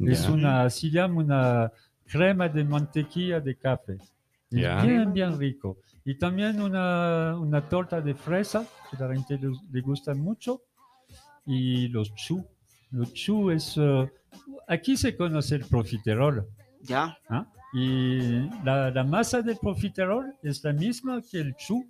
es 0.07 0.25
Ya. 0.25 0.31
una, 0.33 0.71
se 0.71 0.91
llama 0.91 1.21
una 1.21 1.73
crema 2.07 2.49
de 2.49 2.65
mantequilla 2.65 3.41
de 3.41 3.57
café. 3.57 3.95
Es 4.51 4.61
Ya. 4.63 4.83
bien, 4.83 5.13
bien 5.13 5.39
rico. 5.39 5.79
Y 6.05 6.17
también 6.19 6.61
una, 6.61 7.37
una 7.39 7.61
torta 7.69 8.01
de 8.01 8.15
fresa, 8.15 8.65
que 8.91 8.97
la 8.97 9.13
gente 9.15 9.39
le, 9.39 9.53
le 9.71 9.81
gusta 9.81 10.15
mucho. 10.15 10.63
Y 11.47 11.89
los 11.89 12.15
chu. 12.15 12.45
Los 12.91 13.13
chu 13.13 13.51
es... 13.51 13.77
eh, 13.77 14.11
aquí 14.67 14.97
se 14.97 15.17
conoce 15.17 15.57
el 15.57 15.65
profiterol. 15.67 16.47
Ya. 16.83 17.17
¿ah? 17.29 17.47
Y 17.73 18.49
la, 18.65 18.91
la 18.91 19.05
masa 19.05 19.43
del 19.43 19.59
profiterol 19.59 20.35
es 20.43 20.65
la 20.65 20.73
misma 20.73 21.21
que 21.23 21.39
el 21.41 21.55
chu. 21.57 21.85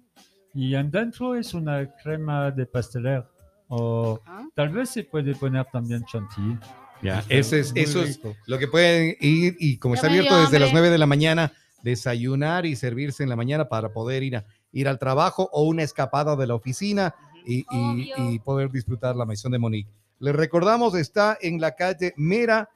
Y 0.52 0.74
adentro 0.74 1.34
es 1.36 1.54
una 1.54 1.86
crema 2.02 2.50
de 2.50 2.66
pasteler. 2.66 3.24
O 3.68 4.20
Ah. 4.26 4.44
tal 4.54 4.68
vez 4.70 4.90
se 4.90 5.04
puede 5.04 5.34
poner 5.36 5.64
también 5.72 6.04
chantilly. 6.04 6.58
Ya, 7.02 7.24
es, 7.28 7.52
eso 7.52 8.02
es 8.02 8.20
lo 8.46 8.58
que 8.58 8.68
pueden 8.68 9.16
ir 9.20 9.56
y 9.58 9.78
como 9.78 9.94
Ya 9.94 9.98
está 10.00 10.08
abierto 10.08 10.38
desde 10.40 10.58
las 10.58 10.68
hambre. 10.70 10.80
9 10.82 10.90
de 10.90 10.98
la 10.98 11.06
mañana, 11.06 11.52
desayunar 11.82 12.66
y 12.66 12.76
servirse 12.76 13.22
en 13.22 13.28
la 13.28 13.36
mañana 13.36 13.68
para 13.68 13.92
poder 13.92 14.22
ir, 14.22 14.36
a, 14.36 14.44
ir 14.72 14.86
al 14.88 14.98
trabajo 14.98 15.48
o 15.52 15.62
una 15.64 15.82
escapada 15.82 16.36
de 16.36 16.46
la 16.46 16.54
oficina 16.54 17.14
y, 17.46 17.60
y- 17.60 17.64
Obvio. 17.70 18.30
y 18.30 18.38
poder 18.38 18.70
disfrutar 18.70 19.16
la 19.16 19.24
maison 19.24 19.50
de 19.52 19.58
Monique. 19.58 19.90
Les 20.18 20.34
recordamos, 20.36 20.94
está 20.94 21.38
en 21.40 21.58
la 21.60 21.74
calle 21.74 22.12
Mera, 22.16 22.68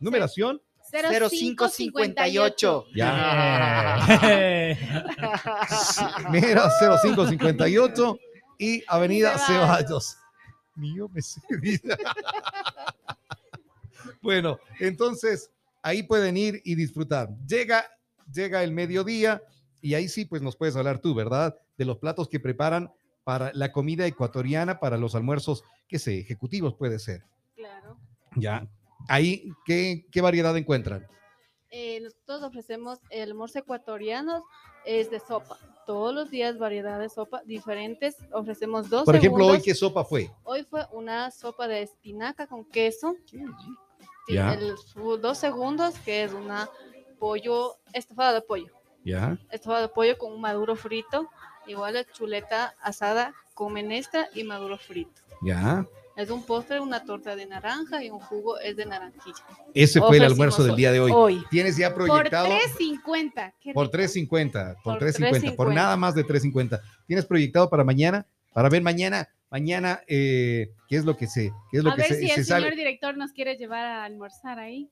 numeración. 0.00 0.60
0558. 0.90 2.84
Ya. 2.94 4.06
Eh. 4.24 4.78
Mera 6.30 6.68
0558 6.78 8.18
y 8.58 8.82
Avenida 8.86 9.38
Ceballos. 9.38 10.18
Mío, 10.76 11.08
me. 11.08 11.20
bueno, 14.22 14.58
entonces 14.80 15.50
ahí 15.82 16.02
pueden 16.02 16.36
ir 16.36 16.60
y 16.64 16.74
disfrutar. 16.74 17.28
Llega, 17.46 17.84
llega 18.32 18.62
el 18.62 18.72
mediodía 18.72 19.42
y 19.80 19.94
ahí 19.94 20.08
sí, 20.08 20.24
pues 20.24 20.42
nos 20.42 20.56
puedes 20.56 20.76
hablar 20.76 21.00
tú, 21.00 21.14
¿verdad? 21.14 21.56
De 21.76 21.84
los 21.84 21.98
platos 21.98 22.28
que 22.28 22.40
preparan 22.40 22.92
para 23.24 23.52
la 23.54 23.72
comida 23.72 24.06
ecuatoriana, 24.06 24.80
para 24.80 24.96
los 24.96 25.14
almuerzos, 25.14 25.64
qué 25.88 25.98
sé, 25.98 26.18
ejecutivos 26.18 26.74
puede 26.74 26.98
ser. 26.98 27.24
Claro. 27.54 27.96
Ya. 28.36 28.66
Ahí, 29.08 29.52
¿qué, 29.64 30.06
qué 30.10 30.20
variedad 30.20 30.56
encuentran? 30.56 31.06
Eh, 31.70 32.00
nosotros 32.00 32.42
ofrecemos 32.42 32.98
el 33.10 33.30
almuerzo 33.30 33.58
ecuatoriano, 33.58 34.44
es 34.84 35.10
de 35.10 35.20
sopa. 35.20 35.58
Todos 35.86 36.14
los 36.14 36.30
días 36.30 36.58
variedad 36.58 37.00
de 37.00 37.08
sopa 37.08 37.42
diferentes. 37.44 38.16
Ofrecemos 38.32 38.88
dos 38.90 39.04
Por 39.04 39.16
ejemplo, 39.16 39.46
hoy. 39.46 39.62
¿qué 39.62 39.74
sopa 39.74 40.04
fue? 40.04 40.30
Hoy 40.44 40.64
fue 40.64 40.86
una 40.92 41.30
sopa 41.30 41.66
de 41.66 41.82
espinaca 41.82 42.46
con 42.46 42.64
queso. 42.64 43.16
Ya. 44.28 44.54
el- 44.54 44.74
dos 45.20 45.38
segundos, 45.38 45.94
que 46.04 46.24
es 46.24 46.32
una 46.32 46.68
pollo, 47.18 47.76
estofado 47.92 48.34
de 48.34 48.42
pollo. 48.42 48.72
Ya. 49.04 49.36
Estofado 49.50 49.82
de 49.82 49.88
pollo 49.88 50.16
con 50.18 50.32
un 50.32 50.40
maduro 50.40 50.76
frito. 50.76 51.28
Igual 51.66 51.96
es 51.96 52.06
chuleta 52.12 52.74
asada 52.82 53.34
con 53.54 53.72
menestra 53.72 54.28
y 54.34 54.44
maduro 54.44 54.78
frito. 54.78 55.20
Ya. 55.42 55.86
Es 56.16 56.28
un 56.30 56.44
postre, 56.44 56.78
una 56.78 57.04
torta 57.04 57.34
de 57.36 57.46
naranja 57.46 58.02
y 58.04 58.10
un 58.10 58.18
jugo 58.20 58.58
es 58.58 58.76
de 58.76 58.84
naranjilla. 58.84 59.42
Ese 59.72 59.98
fue 60.00 60.18
el 60.18 60.24
almuerzo 60.24 60.62
del 60.62 60.76
día 60.76 60.92
de 60.92 61.00
hoy. 61.00 61.10
Hoy. 61.14 61.44
¿Tienes 61.50 61.76
ya 61.76 61.94
Por 61.94 62.04
proyectado? 62.06 62.48
3.50. 62.48 63.54
qué 63.60 63.72
Por 63.72 63.86
rico. 63.86 63.96
3.50, 63.98 64.74
por 64.82 64.98
Por 64.98 65.08
3.50, 65.08 65.56
por 65.56 65.68
3.50. 65.68 65.74
nada 65.74 65.96
más 65.96 66.14
de 66.14 66.24
3.50. 66.26 66.80
¿Tienes 67.06 67.24
proyectado 67.24 67.70
para 67.70 67.82
mañana? 67.82 68.26
Para 68.52 68.68
ver 68.68 68.82
mañana, 68.82 69.26
mañana, 69.52 70.00
eh, 70.08 70.72
¿qué 70.88 70.96
es 70.96 71.04
lo 71.04 71.16
que 71.16 71.28
se, 71.28 71.52
qué 71.70 71.78
es 71.78 71.84
lo 71.84 71.90
A 71.90 71.94
que 71.94 72.02
ver 72.02 72.08
se, 72.10 72.20
si 72.20 72.28
se 72.28 72.40
el 72.40 72.44
sale? 72.46 72.64
señor 72.64 72.76
director 72.76 73.16
nos 73.16 73.30
quiere 73.32 73.56
llevar 73.56 73.84
a 73.86 74.02
almorzar 74.04 74.58
ahí. 74.58 74.90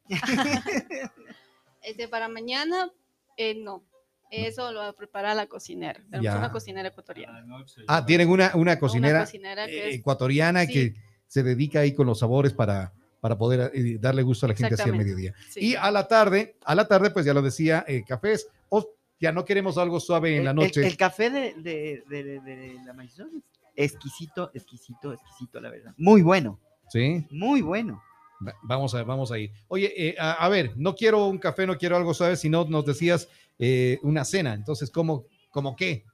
Este, 1.83 2.09
para 2.09 2.29
mañana, 2.29 2.91
eh, 3.37 3.55
no. 3.57 3.83
Eso 4.31 4.71
lo 4.71 4.81
va 4.81 4.89
a 4.89 4.93
preparar 4.93 5.35
la 5.35 5.47
cocinera. 5.47 5.99
Tenemos 6.05 6.23
Ya. 6.25 6.37
una 6.39 6.53
cocinera 6.53 6.89
ecuatoriana. 6.89 7.39
Anoche. 7.39 7.83
Ah, 7.89 8.05
tienen 8.07 8.29
una, 8.29 8.53
una 8.55 8.79
cocinera 8.79 9.19
Una 9.21 9.25
cocinera 9.25 9.67
que 9.67 9.89
es 9.89 9.95
ecuatoriana 9.97 10.67
sí. 10.67 10.73
que 10.73 10.95
se 11.27 11.43
dedica 11.43 11.81
ahí 11.81 11.95
con 11.95 12.07
los 12.07 12.21
sabores 12.21 12.53
para, 12.53 12.93
para 13.21 13.37
poder 13.37 13.73
eh, 13.75 13.97
darle 13.99 14.23
gusto 14.23 14.47
a 14.47 14.51
la 14.51 14.55
gente 14.55 14.75
hacia 14.75 14.87
el 14.93 14.97
mediodía. 14.99 15.35
sí. 15.49 15.71
Y 15.71 15.75
a 15.75 15.91
la 15.91 16.07
tarde, 16.07 16.55
a 16.65 16.75
la 16.77 16.87
tarde, 16.87 17.11
pues 17.11 17.25
ya 17.27 17.35
lo 17.35 17.43
decía, 17.43 17.85
eh, 17.89 18.05
cafés, 18.07 18.47
o 18.69 18.95
ya 19.19 19.33
no 19.33 19.45
queremos 19.45 19.79
algo 19.79 19.99
suave 19.99 20.37
en 20.37 20.45
la 20.45 20.53
noche. 20.55 20.81
El, 20.81 20.87
el 20.87 20.97
café 20.97 21.31
de, 21.31 21.55
de, 21.55 22.05
de- 22.09 22.23
de- 22.25 22.41
de 22.41 22.75
la 22.87 22.93
maison 22.93 23.29
es 23.37 23.50
exquisito, 23.77 24.51
exquisito, 24.55 25.13
exquisito, 25.13 25.61
la 25.61 25.71
verdad. 25.71 25.95
Muy 25.97 26.23
bueno, 26.23 26.59
Sí, 26.89 27.25
muy 27.31 27.63
bueno. 27.63 28.03
Va- 28.47 28.55
vamos 28.63 28.95
a, 28.95 29.03
vamos 29.05 29.31
a 29.31 29.39
ir. 29.39 29.53
Oye, 29.69 29.93
eh, 29.97 30.17
a, 30.19 30.33
a 30.45 30.49
ver, 30.49 30.73
no 30.77 30.95
quiero 30.95 31.27
un 31.27 31.39
café, 31.39 31.67
no 31.67 31.79
quiero 31.79 31.97
algo 31.97 32.13
suave, 32.15 32.37
sino 32.37 32.65
nos 32.65 32.85
decías 32.85 33.29
eh, 33.59 33.99
una 34.03 34.25
cena. 34.25 34.55
Entonces, 34.55 34.91
¿cómo, 34.91 35.27
cómo 35.51 35.77
qué? 35.77 36.05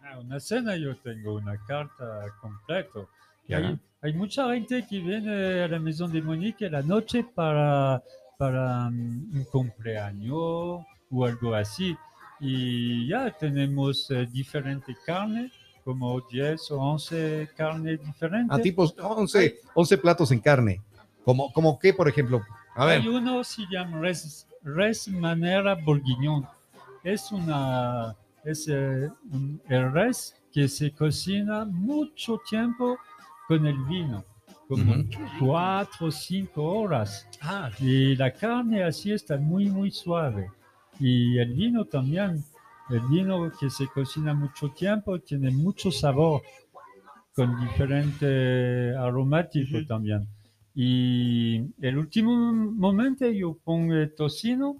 Ah, 0.00 0.18
una 0.18 0.40
cena 0.40 0.76
yo 0.76 0.96
tengo 0.96 1.34
una 1.36 1.56
carta 1.66 2.24
completa. 2.40 3.00
Hay, 3.50 3.78
hay 4.02 4.12
mucha 4.14 4.52
gente 4.52 4.84
que 4.88 4.98
viene 4.98 5.62
a 5.62 5.68
la 5.68 5.78
Maison 5.78 6.10
de 6.10 6.20
Monique 6.22 6.66
a 6.66 6.70
la 6.70 6.82
noche 6.82 7.24
para, 7.34 8.02
para 8.38 8.90
mm, 8.90 9.36
un 9.36 9.44
cumpleaños 9.52 10.34
o 10.36 11.24
algo 11.24 11.54
así. 11.54 11.96
Y 12.40 13.06
ya 13.08 13.30
tenemos 13.30 14.10
eh, 14.10 14.26
diferente 14.26 14.96
carne, 15.06 15.52
como 15.84 16.20
10 16.22 16.70
o 16.70 16.80
11 16.80 17.50
carnes 17.56 18.04
diferentes. 18.04 18.50
A 18.56 18.60
tipos 18.60 18.94
11, 18.98 19.60
11 19.74 19.98
platos 19.98 20.30
en 20.32 20.40
carne. 20.40 20.80
¿Como, 21.24 21.52
como 21.52 21.78
qué, 21.78 21.92
por 21.92 22.08
ejemplo? 22.08 22.42
A 22.74 22.86
ver, 22.86 23.00
Hay 23.02 23.08
uno 23.08 23.44
se 23.44 23.62
llama 23.70 24.00
res, 24.00 24.46
res 24.62 25.08
manera 25.08 25.74
bourguignon. 25.74 26.46
Es 27.02 27.30
una 27.30 28.16
es 28.44 28.66
eh, 28.68 29.08
un- 29.30 29.60
el 29.68 29.92
res 29.92 30.34
que 30.52 30.68
se 30.68 30.90
cocina 30.92 31.64
mucho 31.64 32.38
tiempo 32.48 32.98
con 33.48 33.66
el 33.66 33.76
vino, 33.84 34.22
como 34.68 34.92
Ujú. 34.92 35.04
cuatro 35.40 36.06
o 36.08 36.10
cinco 36.10 36.62
horas. 36.62 37.26
ah, 37.40 37.70
Y 37.78 38.16
la 38.16 38.30
carne 38.32 38.84
así 38.84 39.12
está 39.12 39.36
muy 39.38 39.66
muy 39.70 39.90
suave. 39.90 40.50
Y 41.00 41.38
el 41.38 41.52
vino 41.54 41.84
también. 41.84 42.44
El 42.90 43.00
vino 43.08 43.50
que 43.58 43.70
se 43.70 43.86
cocina 43.88 44.34
mucho 44.34 44.68
tiempo 44.70 45.18
tiene 45.20 45.50
mucho 45.50 45.90
sabor, 45.90 46.42
con 47.34 47.58
diferente 47.60 48.94
aromático 48.96 49.78
Ujú. 49.78 49.86
también. 49.86 50.26
Y 50.74 51.62
el 51.80 51.98
último 51.98 52.52
momento 52.52 53.26
yo 53.30 53.56
pongo 53.64 53.94
tocino 54.16 54.76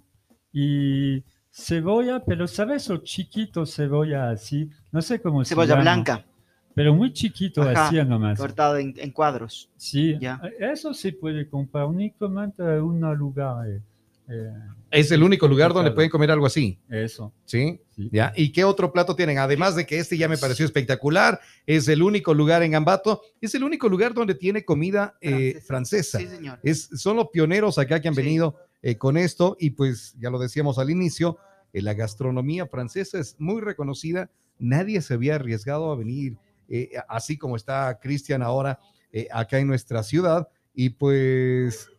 y 0.53 1.23
cebolla, 1.51 2.23
pero 2.23 2.47
¿sabes? 2.47 2.89
O 2.89 2.97
chiquito 2.97 3.65
cebolla 3.65 4.29
así, 4.29 4.69
no 4.91 5.01
sé 5.01 5.21
cómo 5.21 5.43
se 5.43 5.49
Cebolla 5.55 5.75
blanca, 5.75 6.25
Pero 6.73 6.93
muy 6.93 7.13
chiquito 7.13 7.61
Ajá, 7.61 7.87
así 7.87 7.95
nomás. 8.03 8.37
cortado 8.37 8.77
en, 8.77 8.93
en 8.97 9.11
cuadros. 9.11 9.69
Sí, 9.77 10.17
Ya. 10.19 10.41
eso 10.59 10.93
se 10.93 11.13
puede 11.13 11.47
comprar 11.49 11.85
únicamente 11.85 12.61
en 12.61 12.81
un 12.81 13.17
lugar. 13.17 13.67
eh, 13.69 13.81
eh, 14.29 14.51
es 14.91 15.11
el 15.11 15.23
único 15.23 15.47
lugar 15.47 15.73
donde 15.73 15.91
pueden 15.91 16.09
comer 16.09 16.31
algo 16.31 16.45
así. 16.45 16.79
eso. 16.89 17.33
¿Sí? 17.45 17.81
sí. 17.95 18.09
¿Ya? 18.11 18.31
¿Y 18.35 18.51
qué 18.51 18.63
otro 18.63 18.91
plato 18.93 19.15
tienen? 19.15 19.37
Además 19.39 19.75
de 19.75 19.85
que 19.85 19.99
este 19.99 20.17
ya 20.17 20.27
me 20.27 20.37
pareció 20.37 20.65
espectacular, 20.65 21.39
es 21.65 21.87
el 21.87 22.01
único 22.01 22.33
lugar 22.33 22.63
en 22.63 22.75
Ambato, 22.75 23.21
es 23.41 23.53
el 23.55 23.63
único 23.63 23.89
lugar 23.89 24.13
donde 24.13 24.35
tiene 24.35 24.63
comida 24.63 25.17
eh, 25.21 25.61
francesa. 25.65 26.19
Sí, 26.19 26.27
señor. 26.27 26.59
Es, 26.63 26.89
son 26.95 27.17
los 27.17 27.27
pioneros 27.29 27.77
acá 27.77 27.99
que 28.01 28.07
han 28.07 28.15
Sí. 28.15 28.21
venido 28.21 28.55
eh, 28.81 28.97
con 28.97 29.17
esto 29.17 29.57
y 29.59 29.71
pues 29.71 30.15
ya 30.19 30.29
lo 30.29 30.39
decíamos 30.39 30.77
al 30.79 30.89
inicio, 30.89 31.37
eh, 31.73 31.81
la 31.81 31.93
gastronomía 31.93 32.67
francesa 32.67 33.19
es 33.19 33.35
muy 33.39 33.61
reconocida, 33.61 34.29
nadie 34.59 35.01
se 35.01 35.15
había 35.15 35.35
arriesgado 35.35 35.91
a 35.91 35.95
venir 35.95 36.37
eh, 36.69 36.91
así 37.09 37.37
como 37.37 37.55
está 37.57 37.99
Cristian 38.01 38.41
ahora 38.41 38.79
eh, 39.11 39.27
acá 39.31 39.59
en 39.59 39.67
nuestra 39.67 40.01
ciudad 40.03 40.47
y 40.73 40.89
pues 40.89 41.89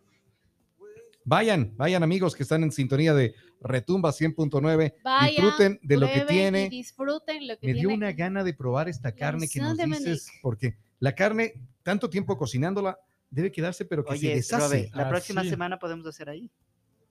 vayan, 1.31 1.73
vayan 1.75 2.01
amigos 2.03 2.35
que 2.35 2.43
están 2.43 2.63
en 2.63 2.71
sintonía 2.71 3.13
de 3.13 3.35
Retumba 3.61 4.11
100.9, 4.11 4.93
Vayan, 5.03 5.27
disfruten 5.29 5.79
de 5.83 5.97
lo 5.97 6.07
que 6.07 6.21
tiene. 6.21 6.69
disfruten 6.69 7.47
lo 7.47 7.57
que 7.59 7.67
Me 7.67 7.73
dio 7.73 7.89
una 7.89 8.11
gana 8.13 8.43
de 8.43 8.53
probar 8.53 8.87
esta 8.87 9.11
carne 9.11 9.47
que 9.47 9.59
nos 9.59 9.77
dices, 9.77 10.31
porque 10.41 10.77
la 10.99 11.13
carne, 11.13 11.53
tanto 11.83 12.09
tiempo 12.09 12.37
cocinándola, 12.37 12.97
debe 13.29 13.51
quedarse, 13.51 13.83
pero 13.83 14.05
que 14.05 14.17
se 14.17 14.27
Oye, 14.27 14.35
deshace. 14.35 14.63
Robe, 14.65 14.91
la 14.93 15.05
Ah, 15.05 15.09
próxima 15.09 15.43
sí. 15.43 15.49
semana 15.49 15.77
podemos 15.77 16.07
hacer 16.07 16.29
ahí, 16.29 16.49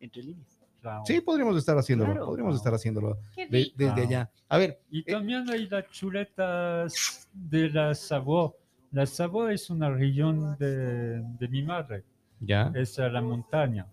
entre 0.01 0.23
líneas. 0.23 0.59
claro. 0.81 1.03
Sí, 1.05 1.21
podríamos 1.21 1.57
estar 1.59 1.77
haciéndolo, 1.77 2.13
Claro. 2.13 2.27
podríamos 2.27 2.57
estar 2.57 2.73
haciéndolo 2.73 3.19
de- 3.37 3.47
desde 3.77 3.85
Wow. 3.93 4.05
allá. 4.05 4.31
A 4.49 4.57
ver, 4.59 4.81
Y 4.91 5.01
Eh, 5.01 5.13
también 5.13 5.49
hay 5.51 5.67
las 5.69 5.91
chuletas 5.91 7.29
de 7.35 7.69
la 7.71 7.95
Savoie. 7.95 8.53
La 8.93 9.05
Savoie 9.05 9.55
es 9.55 9.69
una 9.69 9.91
región 9.91 10.57
de, 10.59 11.21
de 11.39 11.49
mi 11.49 11.63
madre, 11.63 12.05
ya. 12.41 12.71
es 12.75 12.99
a 12.99 13.09
la 13.09 13.21
montaña. 13.21 13.87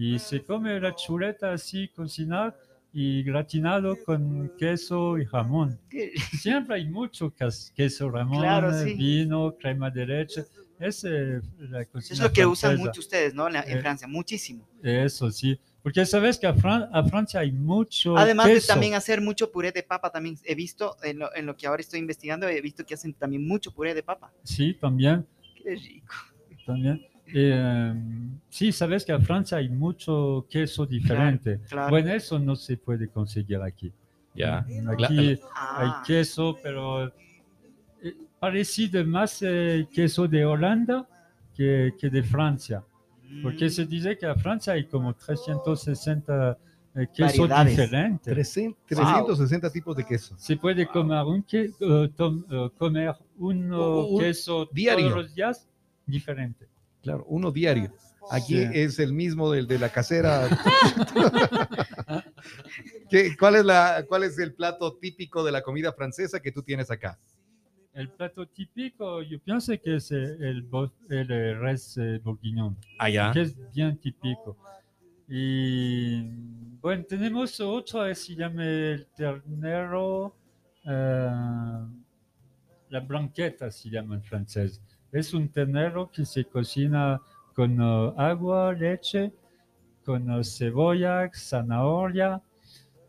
Y 0.00 0.18
se 0.18 0.42
come 0.42 0.80
la 0.80 0.94
chuleta 0.94 1.52
así 1.52 1.88
cocinada 1.88 2.56
y 2.92 3.22
gratinado 3.22 3.96
con 4.04 4.50
queso 4.58 5.18
y 5.18 5.26
jamón. 5.26 5.78
Qué- 5.90 6.12
Siempre 6.40 6.76
hay 6.76 6.86
mucho 6.88 7.32
queso 7.76 8.10
ramón, 8.10 8.40
Claro, 8.40 8.72
sí. 8.82 8.94
vino, 8.94 9.54
crema 9.56 9.90
de 9.90 10.06
leche. 10.06 10.44
Es 10.78 11.04
eh, 11.04 11.40
la 11.58 11.84
cocina 11.84 12.14
Es 12.14 12.20
lo 12.20 12.32
que 12.32 12.46
usan 12.46 12.70
francesa. 12.70 12.88
mucho 12.88 13.00
ustedes, 13.00 13.34
¿no? 13.34 13.46
En 13.48 13.56
Eh, 13.56 13.80
Francia, 13.82 14.08
muchísimo. 14.08 14.66
Eso 14.82 15.30
sí, 15.30 15.60
porque 15.82 16.06
sabes 16.06 16.38
que 16.38 16.46
a, 16.46 16.54
Fran- 16.54 16.88
a 16.90 17.04
Francia 17.04 17.40
hay 17.40 17.52
mucho 17.52 18.16
Además 18.16 18.46
de 18.46 18.54
queso. 18.54 18.68
también 18.68 18.94
hacer 18.94 19.20
mucho 19.20 19.52
puré 19.52 19.70
de 19.70 19.82
papa, 19.82 20.10
también 20.10 20.38
he 20.44 20.54
visto, 20.54 20.96
en 21.02 21.18
lo, 21.18 21.34
en 21.36 21.44
lo 21.44 21.54
que 21.54 21.66
ahora 21.66 21.80
estoy 21.82 22.00
investigando, 22.00 22.48
he 22.48 22.60
visto 22.62 22.86
que 22.86 22.94
hacen 22.94 23.12
también 23.12 23.46
mucho 23.46 23.70
puré 23.74 23.92
de 23.92 24.02
papa. 24.02 24.32
Sí, 24.42 24.72
también, 24.72 25.26
Qué 25.62 25.74
rico. 25.74 26.14
también. 26.64 27.06
Eh, 27.34 27.94
sí, 28.48 28.72
sabes 28.72 29.04
que 29.04 29.12
a 29.12 29.20
Francia 29.20 29.58
hay 29.58 29.68
mucho 29.68 30.46
queso 30.50 30.86
diferente. 30.86 31.60
claro. 31.68 31.90
Bueno, 31.90 32.10
eso 32.12 32.38
no 32.38 32.56
se 32.56 32.76
puede 32.76 33.08
conseguir 33.08 33.60
aquí. 33.62 33.92
Ya. 34.34 34.58
Aquí 34.88 35.18
hay 35.18 35.40
Ah, 35.54 36.02
queso, 36.06 36.56
pero 36.62 37.06
eh, 37.08 38.14
parecido 38.38 39.04
más 39.04 39.42
eh, 39.42 39.86
queso 39.92 40.26
de 40.28 40.44
Holanda 40.44 41.06
que, 41.54 41.92
que 41.98 42.08
de 42.10 42.22
Francia. 42.22 42.82
Porque 43.42 43.66
mm, 43.66 43.70
se 43.70 43.86
dice 43.86 44.16
que 44.18 44.26
a 44.26 44.34
Francia 44.34 44.72
hay 44.72 44.84
como 44.86 45.14
360 45.14 46.58
eh, 46.96 47.06
quesos 47.14 47.48
Variedades. 47.48 47.76
diferentes. 47.76 48.34
300 48.34 48.78
360 48.86 49.70
tipos 49.70 49.96
de 49.96 50.04
queso. 50.04 50.34
Se 50.38 50.56
puede 50.56 50.86
comer 50.86 51.22
un, 51.24 51.42
que- 51.44 51.70
eh, 51.80 52.10
tom- 52.16 52.44
eh, 52.50 52.70
comer 52.76 53.14
un, 53.38 53.72
un 53.72 54.18
queso 54.18 54.68
diario. 54.72 55.10
todos 55.10 55.22
los 55.24 55.34
días 55.34 55.68
diferente. 56.06 56.66
Claro, 57.02 57.24
uno 57.28 57.50
diario. 57.50 57.92
Aquí 58.30 58.54
Sí. 58.58 58.68
es 58.74 58.98
el 58.98 59.12
mismo 59.12 59.50
del 59.50 59.66
de 59.66 59.78
la 59.78 59.88
casera. 59.88 60.46
¿Qué- 63.10 63.36
cuál, 63.38 63.56
es 63.56 63.64
la, 63.64 64.04
¿Cuál 64.08 64.24
es 64.24 64.38
el 64.38 64.54
plato 64.54 64.96
típico 64.96 65.42
de 65.44 65.52
la 65.52 65.62
comida 65.62 65.92
francesa 65.92 66.40
que 66.40 66.52
tú 66.52 66.62
tienes 66.62 66.90
acá? 66.90 67.18
El 67.92 68.08
plato 68.10 68.46
típico, 68.46 69.20
yo 69.22 69.40
pienso 69.40 69.72
que 69.82 69.96
es 69.96 70.12
eh, 70.12 70.36
el, 70.40 70.62
bo- 70.62 70.92
el 71.08 71.30
eh, 71.30 71.54
res 71.54 71.96
eh, 71.98 72.20
bourguignon. 72.22 72.76
Allá. 72.98 73.32
que 73.32 73.40
es 73.42 73.56
bien 73.74 73.96
típico. 73.98 74.56
Y 75.28 76.22
bueno, 76.80 77.04
tenemos 77.04 77.58
otro 77.60 78.04
que 78.06 78.14
se 78.14 78.34
llama 78.36 78.64
el 78.64 79.06
ternero, 79.16 80.36
eh, 80.84 81.30
la 82.90 83.00
blanqueta 83.00 83.70
se 83.72 83.90
llama 83.90 84.14
en 84.16 84.22
francés. 84.22 84.80
Es 85.12 85.34
un 85.34 85.48
ternero 85.48 86.10
que 86.10 86.24
se 86.24 86.44
cocina 86.44 87.20
con 87.54 87.80
eh, 87.80 88.12
agua, 88.16 88.72
leche, 88.72 89.32
con 90.04 90.30
eh, 90.30 90.44
cebolla, 90.44 91.30
zanahoria, 91.34 92.40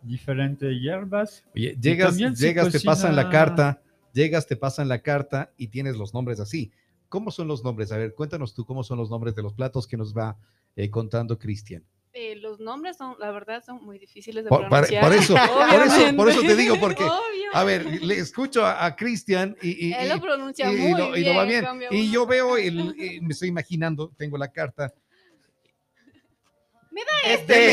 diferentes 0.01 0.79
hierbas. 0.79 1.43
Oye, 1.55 1.77
llegas, 1.79 2.17
llegas 2.17 2.71
te 2.71 2.79
pasan 2.79 3.15
la 3.15 3.29
carta, 3.29 3.81
llegas, 4.13 4.47
te 4.47 4.55
pasan 4.55 4.87
la 4.87 5.01
carta 5.01 5.51
y 5.57 5.67
tienes 5.67 5.97
los 5.97 6.13
nombres 6.13 6.39
así. 6.39 6.71
¿Cómo 7.09 7.29
son 7.29 7.47
los 7.47 7.63
nombres? 7.63 7.91
A 7.91 7.97
ver, 7.97 8.15
cuéntanos 8.15 8.53
tú 8.53 8.65
cómo 8.65 8.83
son 8.83 8.97
los 8.97 9.09
nombres 9.09 9.35
de 9.35 9.43
los 9.43 9.53
platos 9.53 9.85
que 9.85 9.97
nos 9.97 10.15
va 10.15 10.37
eh, 10.75 10.89
contando 10.89 11.37
Cristian. 11.37 11.83
Eh, 12.13 12.35
los 12.35 12.59
nombres 12.59 12.97
son, 12.97 13.15
la 13.19 13.31
verdad, 13.31 13.63
son 13.65 13.83
muy 13.85 13.97
difíciles 13.97 14.43
de 14.43 14.49
Por, 14.49 14.67
pronunciar. 14.67 15.01
por 15.03 15.13
eso, 15.13 15.33
por 15.33 15.81
eso, 15.81 16.15
por 16.17 16.29
eso 16.29 16.41
te 16.41 16.55
digo, 16.57 16.77
porque, 16.77 17.03
Obvio. 17.05 17.49
a 17.53 17.63
ver, 17.63 17.85
le 18.03 18.15
escucho 18.17 18.65
a, 18.65 18.85
a 18.85 18.95
Cristian 18.97 19.55
y, 19.61 19.87
y- 19.87 19.93
Él 19.93 20.09
lo 20.09 20.19
pronuncia 20.19 20.69
y- 20.69 20.75
y 20.75 20.79
muy 20.79 20.99
lo, 20.99 21.15
y 21.15 21.21
bien. 21.21 21.33
lo 21.33 21.39
va 21.39 21.45
bien. 21.45 21.65
Y 21.89 22.11
yo 22.11 22.25
veo, 22.25 22.57
el, 22.57 22.93
eh, 22.99 23.19
me 23.21 23.31
estoy 23.31 23.47
imaginando, 23.47 24.11
tengo 24.17 24.37
la 24.37 24.51
carta. 24.51 24.93
Este. 27.23 27.69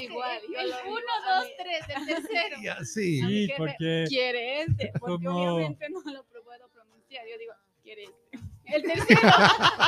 Igual, 0.00 0.40
yo 0.52 0.58
El 0.60 0.70
lo 0.70 0.76
digo 0.82 0.88
1, 0.96 1.00
a 1.24 1.38
2, 1.38 1.44
mí. 1.46 1.50
3, 1.56 1.84
el 1.96 2.06
tercero. 2.06 2.56
Ya, 2.62 2.76
sí. 2.84 3.20
Sí, 3.20 3.46
¿qué 3.48 3.54
porque 3.56 4.04
Quiere 4.08 4.60
este, 4.62 4.92
porque 4.98 5.24
Como- 5.26 5.54
obviamente 5.54 5.86
no 5.88 6.00
lo 6.12 6.24
puedo 6.24 6.68
pronunciar. 6.68 7.24
Yo 7.30 7.38
digo, 7.38 7.52
quiere 7.82 8.04
este. 8.04 8.46
El 8.66 8.82
tercero. 8.82 9.20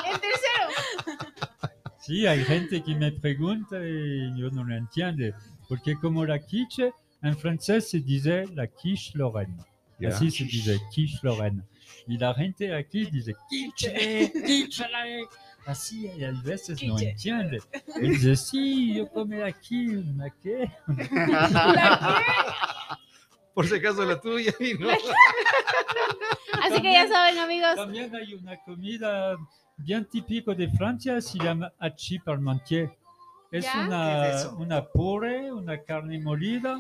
El 0.06 0.20
tercero. 0.20 0.68
Sí, 2.00 2.26
hay 2.26 2.42
gente 2.44 2.82
que 2.82 2.94
me 2.94 3.12
pregunta 3.12 3.76
y 3.78 4.38
yo 4.38 4.50
no 4.50 4.64
lo 4.64 4.74
entiendo. 4.74 5.24
Porque 5.68 5.94
como 5.96 6.24
la 6.24 6.38
quiche, 6.38 6.92
en 7.22 7.36
francés 7.36 7.90
se 7.90 8.00
dice 8.00 8.46
la 8.54 8.66
quiche 8.66 9.12
Lorraine. 9.14 9.56
Ya. 9.98 10.08
Así 10.08 10.30
se 10.30 10.44
dice, 10.44 10.80
quiche 10.90 11.18
Lorraine. 11.22 11.62
Y 12.06 12.16
la 12.16 12.34
gente 12.34 12.74
aquí 12.74 13.06
dice 13.06 13.34
quiche, 13.48 14.32
quiche. 14.46 14.84
Así, 15.66 16.06
y 16.16 16.24
a 16.24 16.32
veces 16.42 16.82
no 16.82 16.96
Quiche. 16.96 17.10
entiende. 17.10 17.58
Y 18.00 18.08
dice, 18.08 18.34
sí, 18.34 18.94
yo 18.94 19.06
come 19.10 19.42
aquí, 19.44 19.88
una 19.88 20.30
qué? 20.42 20.70
Por 23.54 23.66
si 23.68 23.74
acaso 23.74 24.04
la 24.04 24.18
tuya 24.20 24.54
y 24.58 24.74
no. 24.74 24.88
Así 26.62 26.80
que 26.80 26.92
ya 26.92 27.06
saben, 27.08 27.38
amigos. 27.38 27.76
También 27.76 28.14
hay 28.14 28.34
una 28.34 28.56
comida 28.64 29.36
bien 29.82 30.04
típica 30.06 30.54
de 30.54 30.68
Francia, 30.70 31.20
se 31.20 31.38
llama 31.38 31.72
hachis 31.78 32.22
parmentier. 32.22 32.90
Es 33.50 33.64
¿Ya? 33.64 33.84
una, 33.86 34.22
¿Qué 34.22 34.36
es 34.36 34.44
una 34.56 34.84
puré, 34.84 35.52
una 35.52 35.78
carne 35.82 36.18
molida. 36.20 36.78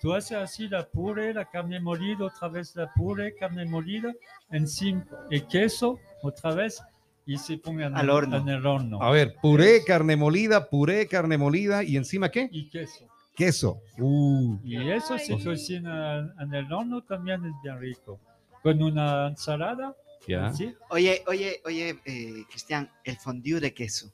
Tú 0.00 0.12
haces 0.12 0.36
así 0.36 0.68
la 0.68 0.84
puré, 0.86 1.32
la 1.32 1.44
carne 1.44 1.78
molida, 1.80 2.24
otra 2.26 2.48
vez 2.48 2.74
la 2.74 2.92
puré, 2.92 3.34
carne 3.36 3.64
molida, 3.64 4.12
encima 4.50 5.04
el 5.30 5.46
queso, 5.46 5.98
otra 6.22 6.52
vez, 6.54 6.82
y 7.24 7.38
se 7.38 7.56
pone 7.56 7.84
en, 7.86 7.96
Al 7.96 8.10
horno. 8.10 8.36
en 8.38 8.48
el 8.48 8.66
horno. 8.66 9.00
A 9.00 9.10
ver, 9.12 9.36
puré, 9.40 9.84
carne 9.86 10.16
molida, 10.16 10.68
puré, 10.68 11.06
carne 11.06 11.38
molida 11.38 11.84
y 11.84 11.96
encima 11.96 12.28
qué? 12.30 12.48
Y 12.50 12.68
queso. 12.68 13.06
Queso. 13.36 13.80
Uh, 13.98 14.58
Y 14.64 14.90
eso 14.90 15.16
se 15.18 15.34
Ay. 15.34 15.44
cocina 15.44 16.34
en 16.38 16.52
el 16.52 16.70
horno, 16.72 17.02
también 17.02 17.44
es 17.46 17.52
bien 17.62 17.78
rico. 17.80 18.18
Con 18.62 18.82
una 18.82 19.28
ensalada. 19.28 19.94
Ya. 20.26 20.52
¿sí? 20.52 20.74
Oye, 20.90 21.22
oye, 21.26 21.60
oye, 21.64 21.98
eh, 22.04 22.44
Cristian, 22.48 22.90
el 23.04 23.16
fondue 23.16 23.60
de 23.60 23.72
queso. 23.74 24.12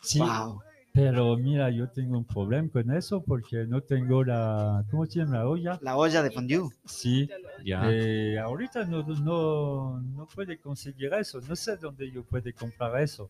Sí, 0.00 0.18
Wow. 0.20 0.60
Pero 0.92 1.36
mira, 1.36 1.70
yo 1.70 1.88
tengo 1.88 2.16
un 2.16 2.24
problema 2.24 2.68
con 2.72 2.88
eso 2.96 3.20
porque 3.20 3.64
no 3.66 3.80
tengo 3.80 4.22
la, 4.22 4.84
¿cómo 4.92 5.04
se 5.06 5.18
llama 5.18 5.38
la 5.38 5.48
olla? 5.48 5.78
La 5.82 5.96
olla 5.96 6.22
de 6.22 6.30
fondue. 6.30 6.68
Sí, 6.84 7.28
Ya. 7.64 7.82
eh, 7.90 8.38
ahorita 8.38 8.84
no, 8.84 9.02
no, 9.02 10.00
no 10.00 10.26
puede 10.32 10.56
conseguir 10.58 11.12
eso, 11.14 11.40
no 11.40 11.56
sé 11.56 11.76
dónde 11.78 12.08
yo 12.12 12.22
puede 12.22 12.52
comprar 12.52 13.00
eso. 13.02 13.28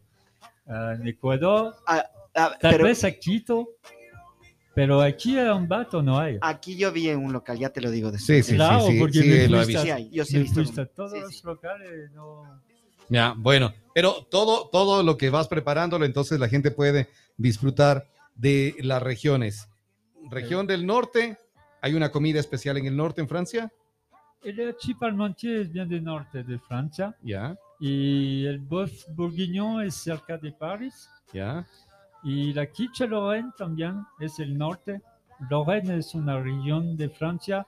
Ah, 0.66 0.94
en 1.00 1.08
Ecuador, 1.08 1.74
Ah, 1.86 2.04
tal 2.34 2.56
pero 2.60 2.84
vez 2.84 3.02
a 3.02 3.10
Quito, 3.12 3.66
pero 4.74 5.00
aquí 5.00 5.38
en 5.38 5.46
Ambato 5.46 6.02
no 6.02 6.18
hay. 6.18 6.38
aquí 6.40 6.76
yo 6.76 6.90
vi 6.92 7.08
en 7.08 7.18
un 7.24 7.32
local, 7.32 7.58
ya 7.58 7.70
te 7.70 7.80
lo 7.80 7.90
digo 7.90 8.10
Sí, 8.10 8.34
después. 8.34 8.46
sí, 8.46 8.54
Claro, 8.56 8.80
sí, 8.86 8.92
sí, 8.92 8.98
porque 8.98 9.18
sí, 9.22 9.28
me 9.28 9.48
lo 9.48 9.60
he 9.60 9.64
fuiste 9.64 9.66
visto. 9.66 9.82
Sí 9.82 9.90
hay, 9.90 10.10
yo 10.10 10.24
sí 10.24 10.34
he 10.34 10.38
Me 10.38 10.42
visto. 10.44 10.54
fuiste 10.62 10.80
a 10.80 10.86
todos 10.86 11.12
Sí, 11.12 11.20
los 11.20 11.34
sí. 11.36 11.40
locales, 11.44 12.10
no. 12.12 12.60
Ya, 13.08 13.34
bueno, 13.36 13.72
pero 13.94 14.26
todo, 14.30 14.68
todo 14.70 15.02
lo 15.02 15.16
que 15.18 15.30
vas 15.30 15.46
preparándolo, 15.48 16.04
entonces 16.04 16.40
la 16.40 16.48
gente 16.48 16.70
puede 16.70 17.08
disfrutar 17.36 18.06
de 18.34 18.74
las 18.80 19.02
regiones. 19.02 19.68
Región 20.30 20.66
del 20.66 20.86
norte, 20.86 21.36
hay 21.82 21.94
una 21.94 22.10
comida 22.10 22.40
especial 22.40 22.78
en 22.78 22.86
el 22.86 22.96
norte 22.96 23.20
en 23.20 23.28
Francia. 23.28 23.70
El 24.42 24.68
hachis 24.70 24.96
parmentier 24.96 25.56
es 25.58 25.72
bien 25.72 25.88
del 25.88 26.02
norte 26.04 26.42
de 26.42 26.58
Francia 26.58 27.14
Ya, 27.22 27.56
y 27.80 28.44
el 28.46 28.58
boeuf 28.58 29.04
bourguignon 29.10 29.82
es 29.84 29.94
cerca 29.94 30.36
de 30.38 30.50
París. 30.52 31.08
ya. 31.32 31.66
Y 32.24 32.54
la 32.54 32.66
quiche 32.66 33.06
Lorraine 33.06 33.52
también 33.56 34.04
es 34.18 34.38
el 34.38 34.56
norte. 34.56 35.02
Lorraine 35.50 35.98
es 35.98 36.14
una 36.14 36.40
región 36.40 36.96
de 36.96 37.10
Francia, 37.10 37.66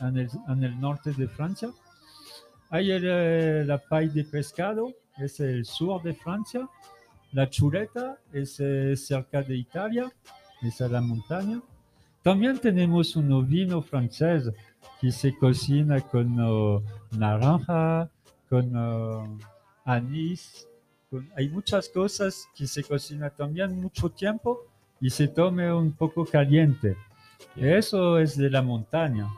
en 0.00 0.16
el, 0.16 0.30
en 0.48 0.64
el 0.64 0.80
norte 0.80 1.12
de 1.12 1.28
Francia. 1.28 1.68
Hay 2.70 2.90
el, 2.90 3.04
eh, 3.06 3.64
la 3.66 3.78
paille 3.78 4.22
de 4.22 4.24
pescado, 4.24 4.94
es 5.18 5.40
el 5.40 5.64
sur 5.64 6.02
de 6.02 6.14
Francia. 6.14 6.68
La 7.32 7.50
chuleta 7.50 8.18
es 8.32 8.58
eh, 8.60 8.96
cerca 8.96 9.42
de 9.42 9.56
Italia, 9.56 10.10
es 10.62 10.80
a 10.80 10.88
la 10.88 11.00
montaña. 11.00 11.60
También 12.22 12.58
tenemos 12.58 13.14
un 13.16 13.46
vino 13.46 13.82
francés 13.82 14.50
que 15.00 15.12
se 15.12 15.36
cocina 15.36 16.00
con 16.00 16.38
oh, 16.40 16.82
naranja, 17.12 18.10
con 18.48 18.74
oh, 18.74 19.38
anís, 19.84 20.66
hay 21.36 21.48
muchas 21.48 21.88
cosas 21.88 22.48
que 22.54 22.66
se 22.66 22.84
cocina 22.84 23.30
también 23.30 23.80
mucho 23.80 24.10
tiempo 24.10 24.64
y 25.00 25.10
se 25.10 25.28
tome 25.28 25.72
un 25.72 25.92
poco 25.92 26.24
caliente. 26.24 26.96
Eso 27.56 28.18
es 28.18 28.36
de 28.36 28.50
la 28.50 28.62
montaña. 28.62 29.28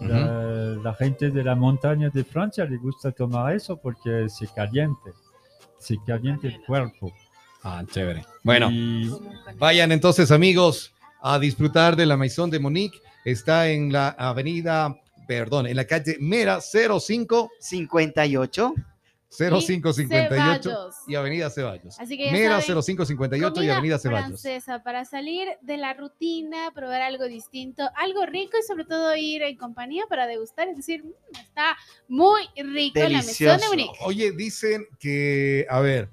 La, 0.00 0.76
la 0.82 0.94
gente 0.94 1.30
de 1.30 1.42
la 1.42 1.54
montaña 1.54 2.10
de 2.10 2.24
Francia 2.24 2.64
le 2.64 2.76
gusta 2.76 3.10
tomar 3.10 3.54
eso 3.54 3.76
porque 3.76 4.28
se 4.28 4.46
caliente, 4.48 5.12
se 5.78 5.96
caliente 6.06 6.48
el 6.48 6.60
cuerpo. 6.62 7.12
Ah, 7.62 7.82
chévere. 7.90 8.24
Bueno, 8.42 8.70
Y 8.70 9.10
vayan 9.56 9.92
entonces 9.92 10.30
amigos 10.30 10.92
a 11.20 11.38
disfrutar 11.38 11.96
de 11.96 12.06
la 12.06 12.16
Maison 12.16 12.50
de 12.50 12.58
Monique. 12.58 12.98
Está 13.24 13.68
en 13.68 13.92
la 13.92 14.10
avenida, 14.10 14.96
perdón, 15.26 15.66
en 15.66 15.76
la 15.76 15.86
calle 15.86 16.16
Mera 16.20 16.60
05 16.60 17.50
58. 17.58 18.74
0558 19.30 20.62
Ceballos. 20.62 20.94
y 21.06 21.14
Avenida 21.14 21.50
Ceballos. 21.50 21.98
Así 22.00 22.16
que 22.16 22.30
Mera 22.32 22.60
saben, 22.62 22.82
0558 22.82 23.62
y 23.62 23.68
Avenida 23.70 23.98
Ceballos. 23.98 24.40
francesa 24.40 24.82
para 24.82 25.04
salir 25.04 25.48
de 25.60 25.76
la 25.76 25.92
rutina, 25.94 26.70
probar 26.74 27.02
algo 27.02 27.24
distinto, 27.26 27.88
algo 27.96 28.24
rico 28.26 28.56
y 28.58 28.66
sobre 28.66 28.84
todo 28.84 29.14
ir 29.16 29.42
en 29.42 29.56
compañía 29.56 30.04
para 30.08 30.26
degustar, 30.26 30.68
es 30.68 30.76
decir, 30.76 31.04
"Mm, 31.04 31.10
está 31.40 31.76
muy 32.08 32.42
rico 32.56 32.98
la 33.00 33.08
mesón 33.22 33.58
de. 33.60 33.68
Múnich. 33.68 33.90
Oye, 34.00 34.32
dicen 34.32 34.86
que, 34.98 35.66
a 35.68 35.80
ver, 35.80 36.08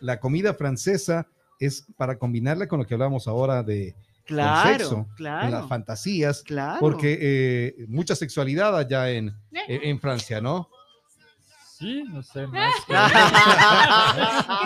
la 0.00 0.18
comida 0.18 0.54
francesa 0.54 1.28
es 1.60 1.86
para 1.96 2.18
combinarla 2.18 2.66
con 2.66 2.80
lo 2.80 2.86
que 2.86 2.94
hablábamos 2.94 3.28
ahora 3.28 3.62
de 3.62 3.94
Claro, 4.24 4.78
sexo, 4.78 4.94
con 4.94 5.24
las 5.24 5.48
claro, 5.48 5.68
fantasías, 5.68 6.42
claro. 6.42 6.78
porque 6.80 7.18
eh, 7.20 7.84
mucha 7.88 8.14
sexualidad 8.16 8.76
allá 8.76 9.10
en, 9.10 9.28
en, 9.52 9.82
en 9.84 10.00
Francia, 10.00 10.40
¿no? 10.40 10.68
Sí, 11.82 12.04
no 12.04 12.22
sé 12.22 12.46
más. 12.48 12.72
que- 12.86 12.94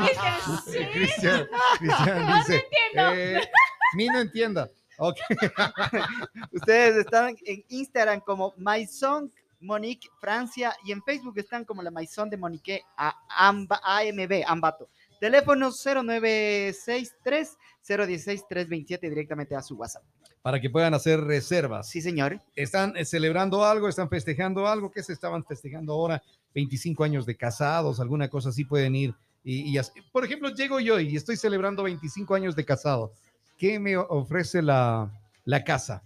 Cristian, 0.05 0.37
sí, 0.66 0.79
Cristian, 0.92 1.48
Cristian 1.79 2.26
dice, 2.37 2.55
entiendo. 2.57 3.12
eh, 3.14 3.48
mi 3.94 4.07
no 4.09 4.18
entienda. 4.20 4.70
Ok, 4.98 5.16
Ustedes 6.52 6.96
están 6.98 7.37
en 7.44 7.64
Instagram 7.68 8.20
como 8.20 8.52
Maison 8.59 9.31
Monique 9.61 10.09
Francia 10.20 10.74
y 10.85 10.92
en 10.92 11.02
Facebook 11.02 11.38
están 11.38 11.64
como 11.64 11.83
la 11.83 11.90
Maison 11.90 12.29
de 12.31 12.37
Monique 12.37 12.83
a- 12.96 13.14
Amba- 13.48 13.81
AMB 13.83 14.42
Ambato. 14.46 14.88
Teléfono 15.18 15.70
0963 15.72 17.57
016 17.87 18.44
327 18.48 19.09
directamente 19.09 19.55
a 19.57 19.62
su 19.62 19.74
WhatsApp. 19.76 20.02
para 20.42 20.61
que 20.61 20.68
puedan 20.70 20.92
hacer 20.94 21.20
reservas. 21.20 21.88
Sí, 21.88 22.00
señor. 22.02 22.40
¿Están 22.55 22.96
eh, 22.96 23.05
celebrando 23.05 23.64
algo? 23.64 23.88
¿Están 23.88 24.09
festejando 24.11 24.66
algo? 24.68 24.90
¿Qué 24.92 25.02
se 25.02 25.12
estaban 25.14 25.44
festejando 25.44 25.92
ahora? 25.94 26.22
25 26.61 27.05
años 27.05 27.27
de 27.27 27.37
casados, 27.37 28.01
alguna 28.01 28.29
cosa 28.29 28.49
así 28.49 28.64
pueden 28.64 28.95
ir. 28.97 29.14
Y, 29.45 29.71
y 29.71 29.79
así- 29.79 29.92
Por 30.11 30.25
ejemplo, 30.25 30.49
llego 30.49 30.81
yo 30.81 30.99
y 30.99 31.14
estoy 31.14 31.37
celebrando 31.37 31.83
25 31.83 32.35
años 32.35 32.57
de 32.57 32.64
casado. 32.64 33.12
¿Qué 33.59 33.79
me 33.79 33.97
ofrece 33.97 34.62
la, 34.62 35.11
la 35.45 35.62
casa? 35.62 36.03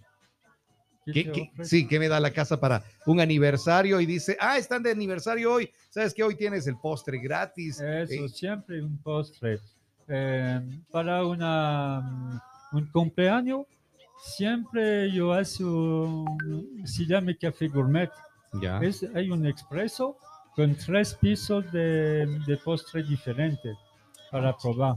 ¿Qué 1.05 1.49
sí, 1.63 1.87
¿qué 1.87 1.99
me 1.99 2.07
da 2.09 2.19
la 2.19 2.31
casa 2.31 2.59
para 2.59 2.83
un 3.07 3.19
aniversario? 3.21 3.99
Y 4.01 4.05
dice, 4.05 4.37
ah, 4.39 4.57
están 4.57 4.83
de 4.83 4.91
aniversario 4.91 5.51
hoy. 5.53 5.71
¿Sabes 5.89 6.13
que 6.13 6.21
Hoy 6.23 6.35
tienes 6.35 6.67
el 6.67 6.75
postre 6.77 7.17
gratis. 7.17 7.79
Eso, 7.79 8.25
Eh, 8.25 8.29
siempre 8.29 8.83
un 8.83 8.97
postre. 9.01 9.57
Eh, 10.07 10.61
para 10.91 11.25
una, 11.25 12.01
mm, 12.01 12.75
un 12.77 12.85
cumpleaños, 12.91 13.65
siempre 14.21 15.11
yo 15.11 15.33
hago, 15.33 16.25
se 16.85 17.05
llama 17.05 17.31
café 17.39 17.67
gourmet. 17.69 18.11
ya. 18.61 18.79
Es, 18.81 19.03
hay 19.15 19.29
un 19.31 19.45
expreso 19.47 20.17
con 20.55 20.75
tres 20.75 21.13
pisos 21.15 21.69
de, 21.71 22.25
de 22.45 22.57
postre 22.57 23.03
diferentes 23.03 23.75
para 24.31 24.55
probar. 24.57 24.95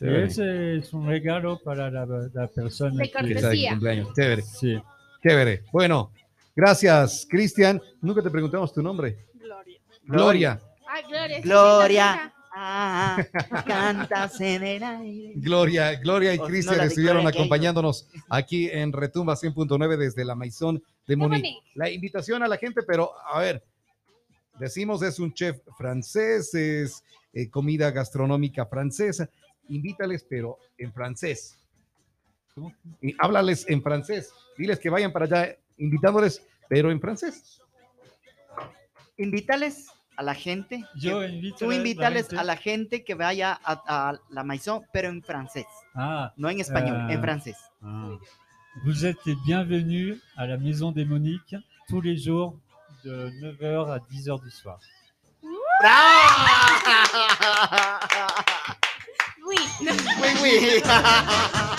Y 0.00 0.08
ese 0.08 0.76
es 0.78 0.92
un 0.92 1.06
regalo 1.06 1.58
para 1.62 1.90
la, 1.90 2.04
la 2.32 2.48
persona 2.48 2.96
De 2.96 3.04
Que 3.04 3.12
cortesía. 3.12 3.40
sea 3.40 3.50
de 3.50 3.68
cumpleaños. 3.70 4.08
Chévere, 4.14 4.42
Sí. 4.42 4.82
chévere. 5.22 5.62
Bueno, 5.72 6.10
gracias, 6.54 7.26
Cristian. 7.30 7.80
Nunca 8.00 8.22
te 8.22 8.30
preguntamos 8.30 8.72
tu 8.74 8.82
nombre. 8.82 9.16
Gloria. 9.34 9.80
Gloria. 10.04 10.60
Ay, 10.86 11.02
Gloria. 11.08 11.40
Gloria. 11.40 12.30
Ah, 12.56 13.18
cantas 13.66 14.40
en 14.40 14.62
el 14.62 14.82
aire. 14.84 15.32
Gloria, 15.36 15.94
Gloria 15.96 16.34
y 16.34 16.38
no, 16.38 16.44
Cristian 16.44 16.78
la 16.78 16.84
estuvieron 16.84 17.26
acompañándonos 17.26 18.08
aquí 18.28 18.68
en 18.70 18.92
Retumba 18.92 19.34
100.9 19.34 19.96
desde 19.96 20.24
la 20.24 20.36
Maison 20.36 20.80
de. 21.06 21.16
Múnich. 21.16 21.44
La 21.74 21.90
invitación 21.90 22.42
a 22.44 22.48
la 22.48 22.56
gente, 22.56 22.82
pero 22.86 23.10
a 23.32 23.40
ver, 23.40 23.64
decimos 24.58 25.02
es 25.02 25.18
un 25.18 25.32
chef 25.32 25.58
francés, 25.76 26.54
es 26.54 27.02
eh, 27.32 27.48
comida 27.50 27.90
gastronómica 27.90 28.66
francesa. 28.66 29.28
Invítales, 29.68 30.24
pero 30.28 30.58
en 30.78 30.92
francés. 30.92 31.58
¿Cómo? 32.54 32.72
Y 33.00 33.14
háblales 33.18 33.64
en 33.68 33.82
francés. 33.82 34.32
Diles 34.58 34.78
que 34.78 34.90
vayan 34.90 35.12
para 35.12 35.24
allá, 35.24 35.56
invitándoles, 35.78 36.42
pero 36.68 36.90
en 36.90 37.00
francés. 37.00 37.60
Invítales 39.16 39.86
a 40.16 40.22
la 40.22 40.34
gente. 40.34 40.84
Yo 40.96 41.20
que- 41.20 41.28
invito 41.28 41.56
tú 41.58 41.70
la 41.70 41.76
invítales 41.76 42.32
a 42.32 42.44
la 42.44 42.56
gente 42.56 43.04
que 43.04 43.14
vaya 43.14 43.58
a, 43.64 43.82
a 44.10 44.18
la 44.30 44.44
Maison, 44.44 44.82
pero 44.92 45.08
en 45.08 45.22
francés. 45.22 45.66
Ah, 45.94 46.32
No 46.36 46.48
en 46.50 46.60
español, 46.60 46.96
Ah. 47.00 47.12
en 47.12 47.20
francés. 47.20 47.56
Ah. 47.82 48.16
Vous 48.84 49.04
êtes 49.04 49.18
les 49.24 49.36
bienvenus 49.46 50.20
à 50.36 50.46
la 50.46 50.56
Maison 50.56 50.90
des 50.92 51.04
Moniques 51.04 51.56
tous 51.88 52.00
les 52.00 52.16
jours 52.16 52.58
de 53.04 53.30
9h 53.42 53.92
à 53.92 53.98
10h 53.98 54.42
du 54.42 54.50
soir. 54.50 54.78
Ah 55.82 56.78
oui. 59.46 59.56
Oui, 59.80 60.28
oui. 60.42 60.82